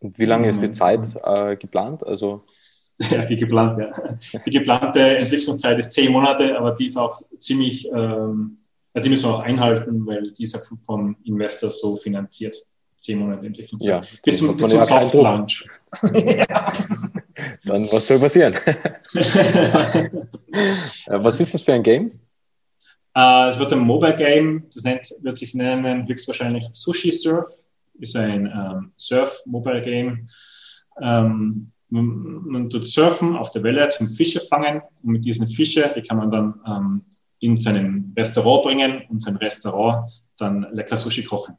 Und 0.00 0.18
wie 0.18 0.24
lange 0.24 0.48
ist 0.48 0.62
die 0.62 0.70
Zeit 0.70 1.06
äh, 1.22 1.56
geplant? 1.56 2.06
Also 2.06 2.42
ja, 3.10 3.24
die 3.24 3.36
geplante, 3.36 3.90
ja. 4.32 4.40
Die 4.40 4.50
geplante 4.50 5.18
Entwicklungszeit 5.18 5.78
ist 5.78 5.92
zehn 5.92 6.12
Monate, 6.12 6.58
aber 6.58 6.72
die 6.72 6.86
ist 6.86 6.96
auch 6.96 7.14
ziemlich, 7.34 7.90
ähm, 7.92 8.56
also 8.92 9.04
die 9.04 9.10
müssen 9.10 9.28
wir 9.28 9.34
auch 9.34 9.40
einhalten, 9.40 10.06
weil 10.06 10.32
die 10.32 10.44
ist 10.44 10.54
ja 10.54 10.60
vom 10.82 11.16
Investor 11.24 11.70
so 11.70 11.96
finanziert. 11.96 12.56
Zehn 13.00 13.18
Monate 13.18 13.46
Entwicklungszeit. 13.46 14.04
Ja, 14.04 14.10
bis 14.22 14.38
zum, 14.38 14.56
bis 14.56 14.70
zum 14.70 14.84
Soft 14.84 15.14
Launch. 15.14 15.66
ja. 16.02 16.72
Dann 17.64 17.82
was 17.90 18.06
soll 18.06 18.18
passieren? 18.18 18.54
was 21.06 21.40
ist 21.40 21.54
das 21.54 21.62
für 21.62 21.72
ein 21.72 21.82
Game? 21.82 22.12
Äh, 23.14 23.48
es 23.48 23.58
wird 23.58 23.72
ein 23.72 23.78
Mobile 23.80 24.14
Game, 24.16 24.66
das 24.72 24.84
nennt, 24.84 25.08
wird 25.22 25.38
sich 25.38 25.54
nennen 25.54 26.06
höchstwahrscheinlich 26.06 26.68
Sushi 26.72 27.12
Surf, 27.12 27.48
ist 27.98 28.16
ein 28.16 28.46
ähm, 28.46 28.92
Surf-Mobile 28.96 29.82
Game. 29.82 30.26
Ähm, 31.00 31.72
man, 31.88 32.44
man 32.46 32.70
tut 32.70 32.86
surfen 32.86 33.36
auf 33.36 33.50
der 33.50 33.62
Welle 33.62 33.88
zum 33.88 34.08
Fische 34.08 34.40
fangen 34.40 34.82
und 35.02 35.12
mit 35.12 35.24
diesen 35.24 35.46
Fische, 35.46 35.90
die 35.94 36.02
kann 36.02 36.18
man 36.18 36.30
dann 36.30 36.54
ähm, 36.66 37.04
in 37.40 37.56
seinem 37.56 38.12
Restaurant 38.16 38.62
bringen 38.62 39.02
und 39.08 39.22
sein 39.22 39.36
Restaurant 39.36 40.10
dann 40.38 40.66
lecker 40.72 40.96
Sushi 40.96 41.24
kochen. 41.24 41.56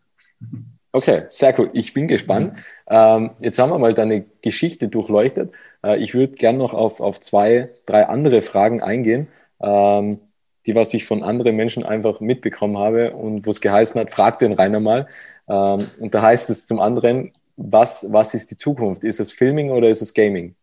Okay, 0.93 1.23
sehr 1.29 1.57
cool. 1.59 1.69
Ich 1.73 1.93
bin 1.93 2.07
gespannt. 2.07 2.53
Ähm, 2.87 3.31
jetzt 3.39 3.59
haben 3.59 3.71
wir 3.71 3.79
mal 3.79 3.93
deine 3.93 4.23
Geschichte 4.41 4.89
durchleuchtet. 4.89 5.53
Äh, 5.83 5.97
ich 6.03 6.13
würde 6.13 6.33
gerne 6.33 6.57
noch 6.57 6.73
auf, 6.73 6.99
auf 6.99 7.19
zwei, 7.19 7.69
drei 7.85 8.07
andere 8.07 8.41
Fragen 8.41 8.81
eingehen, 8.81 9.27
ähm, 9.61 10.19
die 10.65 10.75
was 10.75 10.93
ich 10.93 11.05
von 11.05 11.23
anderen 11.23 11.55
Menschen 11.55 11.83
einfach 11.83 12.19
mitbekommen 12.19 12.77
habe 12.77 13.13
und 13.13 13.45
wo 13.45 13.49
es 13.49 13.61
geheißen 13.61 13.99
hat, 14.01 14.11
frag 14.13 14.39
den 14.39 14.53
Rainer 14.53 14.79
mal. 14.79 15.07
Ähm, 15.47 15.85
und 15.99 16.13
da 16.13 16.21
heißt 16.21 16.49
es 16.49 16.65
zum 16.65 16.79
anderen, 16.79 17.31
was, 17.55 18.07
was 18.11 18.33
ist 18.33 18.51
die 18.51 18.57
Zukunft? 18.57 19.03
Ist 19.03 19.19
es 19.19 19.31
Filming 19.31 19.71
oder 19.71 19.89
ist 19.89 20.01
es 20.01 20.13
Gaming? 20.13 20.55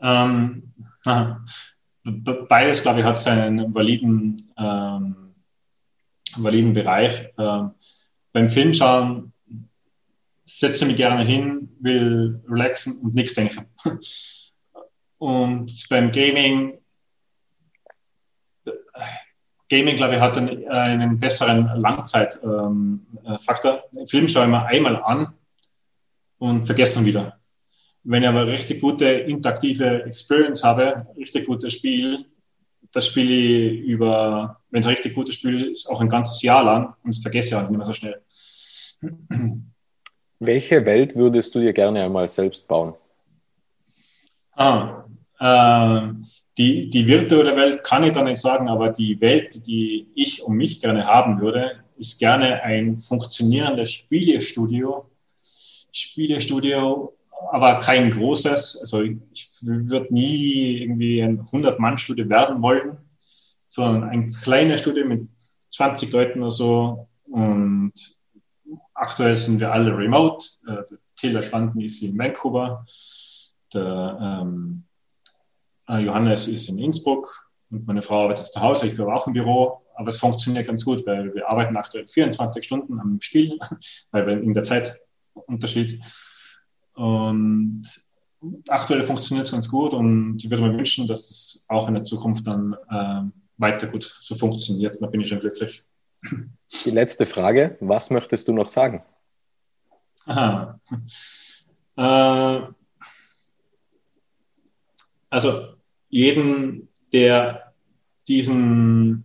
Ähm, 0.00 0.74
beides, 2.48 2.82
glaube 2.82 3.00
ich, 3.00 3.06
hat 3.06 3.18
seinen 3.18 3.74
validen, 3.74 4.44
ähm, 4.58 5.34
validen 6.36 6.74
Bereich. 6.74 7.28
Ähm, 7.38 7.70
beim 8.32 8.48
Filmschauen 8.48 9.32
setze 10.44 10.84
ich 10.84 10.90
mich 10.90 10.96
gerne 10.96 11.24
hin, 11.24 11.68
will 11.80 12.42
relaxen 12.48 13.00
und 13.02 13.14
nichts 13.14 13.34
denken. 13.34 13.66
Und 15.18 15.88
beim 15.88 16.10
Gaming, 16.10 16.78
Gaming, 19.68 19.96
glaube 19.96 20.14
ich, 20.14 20.20
hat 20.20 20.38
einen, 20.38 20.68
einen 20.68 21.18
besseren 21.18 21.64
Langzeitfaktor. 21.74 23.82
Ähm, 23.96 24.06
Film 24.06 24.28
schaue 24.28 24.44
ich 24.44 24.50
mir 24.50 24.64
einmal 24.66 25.02
an 25.02 25.34
und 26.38 26.66
vergesse 26.66 27.00
ihn 27.00 27.06
wieder. 27.06 27.40
Wenn 28.08 28.22
ich 28.22 28.28
aber 28.28 28.42
eine 28.42 28.52
richtig 28.52 28.80
gute 28.80 29.04
interaktive 29.04 30.04
Experience 30.04 30.62
habe, 30.62 31.08
richtig 31.16 31.44
gutes 31.44 31.72
Spiel, 31.72 32.24
das 32.92 33.08
spiele 33.08 33.34
ich 33.34 33.80
über, 33.80 34.60
wenn 34.70 34.80
es 34.80 34.86
ein 34.86 34.94
richtig 34.94 35.12
gutes 35.12 35.34
Spiel 35.34 35.72
ist, 35.72 35.88
auch 35.90 36.00
ein 36.00 36.08
ganzes 36.08 36.40
Jahr 36.40 36.64
lang 36.64 36.94
und 37.02 37.12
das 37.12 37.18
vergesse 37.18 37.48
ich 37.48 37.54
auch 37.56 37.68
nicht 37.68 37.76
mehr 37.76 37.84
so 37.84 37.92
schnell. 37.92 38.22
Welche 40.38 40.86
Welt 40.86 41.16
würdest 41.16 41.52
du 41.52 41.58
dir 41.58 41.72
gerne 41.72 42.04
einmal 42.04 42.28
selbst 42.28 42.68
bauen? 42.68 42.94
Ah, 44.52 45.04
äh, 45.40 46.12
die, 46.56 46.88
die 46.88 47.06
virtuelle 47.08 47.56
Welt 47.56 47.82
kann 47.82 48.04
ich 48.04 48.12
da 48.12 48.22
nicht 48.22 48.38
sagen, 48.38 48.68
aber 48.68 48.90
die 48.90 49.20
Welt, 49.20 49.66
die 49.66 50.12
ich 50.14 50.44
um 50.44 50.54
mich 50.54 50.80
gerne 50.80 51.04
haben 51.04 51.40
würde, 51.40 51.80
ist 51.96 52.20
gerne 52.20 52.62
ein 52.62 52.98
funktionierendes 52.98 53.90
Spielestudio. 53.90 55.10
Spielestudio, 55.90 57.15
aber 57.50 57.78
kein 57.80 58.10
großes. 58.10 58.78
Also 58.80 59.02
ich 59.02 59.48
würde 59.62 60.12
nie 60.12 60.82
irgendwie 60.82 61.22
ein 61.22 61.42
100-Mann-Studio 61.42 62.28
werden 62.28 62.62
wollen, 62.62 62.98
sondern 63.66 64.08
ein 64.10 64.30
kleines 64.30 64.80
Studio 64.80 65.06
mit 65.06 65.28
20 65.72 66.12
Leuten 66.12 66.42
oder 66.42 66.50
so. 66.50 67.08
Und 67.24 67.92
aktuell 68.94 69.36
sind 69.36 69.60
wir 69.60 69.72
alle 69.72 69.96
remote. 69.96 70.44
Äh, 70.66 70.84
der 70.90 70.98
Taylor 71.16 71.42
Schwanden 71.42 71.80
ist 71.80 72.02
in 72.02 72.18
Vancouver. 72.18 72.84
Der 73.72 74.40
ähm, 74.42 74.84
äh, 75.88 75.98
Johannes 75.98 76.48
ist 76.48 76.68
in 76.68 76.78
Innsbruck 76.78 77.48
und 77.70 77.86
meine 77.86 78.02
Frau 78.02 78.24
arbeitet 78.24 78.46
zu 78.46 78.60
Hause. 78.60 78.86
Ich 78.86 78.96
bin 78.96 79.06
auch 79.06 79.26
im 79.26 79.32
Büro. 79.32 79.82
Aber 79.94 80.10
es 80.10 80.18
funktioniert 80.18 80.66
ganz 80.66 80.84
gut, 80.84 81.06
weil 81.06 81.34
wir 81.34 81.48
arbeiten 81.48 81.76
aktuell 81.76 82.06
24 82.06 82.62
Stunden 82.62 83.00
am 83.00 83.18
Spiel, 83.20 83.58
weil 84.10 84.26
wir 84.26 84.40
in 84.42 84.52
der 84.52 84.62
Zeitunterschied. 84.62 86.00
Und 86.96 87.82
aktuell 88.68 89.02
funktioniert 89.02 89.46
es 89.46 89.52
ganz 89.52 89.68
gut 89.68 89.92
und 89.92 90.42
ich 90.42 90.50
würde 90.50 90.62
mir 90.62 90.76
wünschen, 90.76 91.06
dass 91.06 91.30
es 91.30 91.66
auch 91.68 91.88
in 91.88 91.94
der 91.94 92.02
Zukunft 92.02 92.46
dann 92.46 92.74
äh, 92.90 93.22
weiter 93.58 93.86
gut 93.86 94.04
so 94.20 94.34
funktioniert. 94.34 94.96
Da 95.00 95.06
bin 95.06 95.20
ich 95.20 95.28
schon 95.28 95.40
glücklich. 95.40 95.82
Die 96.84 96.90
letzte 96.90 97.26
Frage, 97.26 97.76
was 97.80 98.10
möchtest 98.10 98.48
du 98.48 98.52
noch 98.52 98.68
sagen? 98.68 99.02
Aha. 100.26 100.80
Äh, 101.98 102.60
also 105.30 105.76
jeden, 106.10 106.90
der 107.10 107.72
diesen 108.28 109.24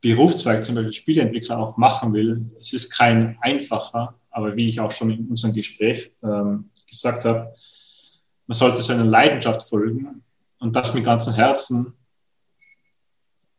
Berufszweig, 0.00 0.62
zum 0.62 0.76
Beispiel 0.76 0.92
Spieleentwickler, 0.92 1.58
auch 1.58 1.76
machen 1.78 2.12
will, 2.12 2.48
es 2.60 2.72
ist 2.72 2.90
kein 2.90 3.36
einfacher, 3.40 4.19
aber 4.30 4.56
wie 4.56 4.68
ich 4.68 4.80
auch 4.80 4.90
schon 4.90 5.10
in 5.10 5.28
unserem 5.28 5.54
Gespräch 5.54 6.12
ähm, 6.22 6.70
gesagt 6.88 7.24
habe, 7.24 7.52
man 8.46 8.56
sollte 8.56 8.82
seiner 8.82 9.04
Leidenschaft 9.04 9.62
folgen 9.62 10.22
und 10.58 10.76
das 10.76 10.94
mit 10.94 11.04
ganzem 11.04 11.34
Herzen, 11.34 11.94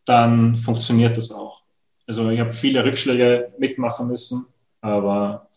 dann 0.05 0.55
funktioniert 0.55 1.15
das 1.15 1.31
auch. 1.31 1.63
Also 2.07 2.29
ich 2.29 2.39
habe 2.39 2.51
viele 2.51 2.83
Rückschläge 2.83 3.53
mitmachen 3.57 4.07
müssen, 4.07 4.45
aber 4.81 5.47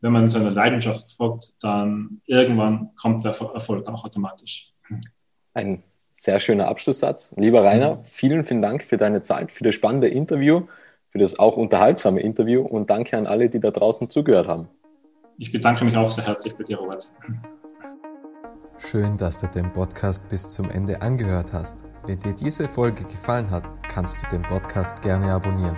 wenn 0.00 0.12
man 0.12 0.28
seiner 0.28 0.50
Leidenschaft 0.50 1.12
folgt, 1.12 1.54
dann 1.62 2.20
irgendwann 2.26 2.90
kommt 2.96 3.24
der 3.24 3.30
Erfolg 3.30 3.86
auch 3.88 4.04
automatisch. 4.04 4.72
Ein 5.54 5.82
sehr 6.12 6.40
schöner 6.40 6.68
Abschlusssatz. 6.68 7.32
Lieber 7.36 7.64
Rainer, 7.64 8.02
vielen, 8.04 8.44
vielen 8.44 8.62
Dank 8.62 8.82
für 8.82 8.96
deine 8.96 9.22
Zeit, 9.22 9.52
für 9.52 9.64
das 9.64 9.74
spannende 9.74 10.08
Interview, 10.08 10.66
für 11.12 11.18
das 11.18 11.38
auch 11.38 11.58
unterhaltsame 11.58 12.20
Interview 12.20 12.62
und 12.62 12.88
danke 12.88 13.18
an 13.18 13.26
alle, 13.26 13.50
die 13.50 13.60
da 13.60 13.70
draußen 13.70 14.08
zugehört 14.08 14.48
haben. 14.48 14.68
Ich 15.38 15.52
bedanke 15.52 15.84
mich 15.84 15.96
auch 15.96 16.10
sehr 16.10 16.26
herzlich 16.26 16.56
bei 16.56 16.64
dir, 16.64 16.78
Robert. 16.78 17.06
Schön, 18.78 19.16
dass 19.18 19.40
du 19.40 19.46
den 19.46 19.72
Podcast 19.72 20.28
bis 20.30 20.48
zum 20.48 20.70
Ende 20.70 21.02
angehört 21.02 21.52
hast. 21.52 21.84
Wenn 22.06 22.18
dir 22.18 22.32
diese 22.32 22.66
Folge 22.66 23.04
gefallen 23.04 23.50
hat, 23.50 23.68
kannst 23.88 24.24
du 24.24 24.28
den 24.28 24.42
Podcast 24.42 25.02
gerne 25.02 25.32
abonnieren. 25.32 25.76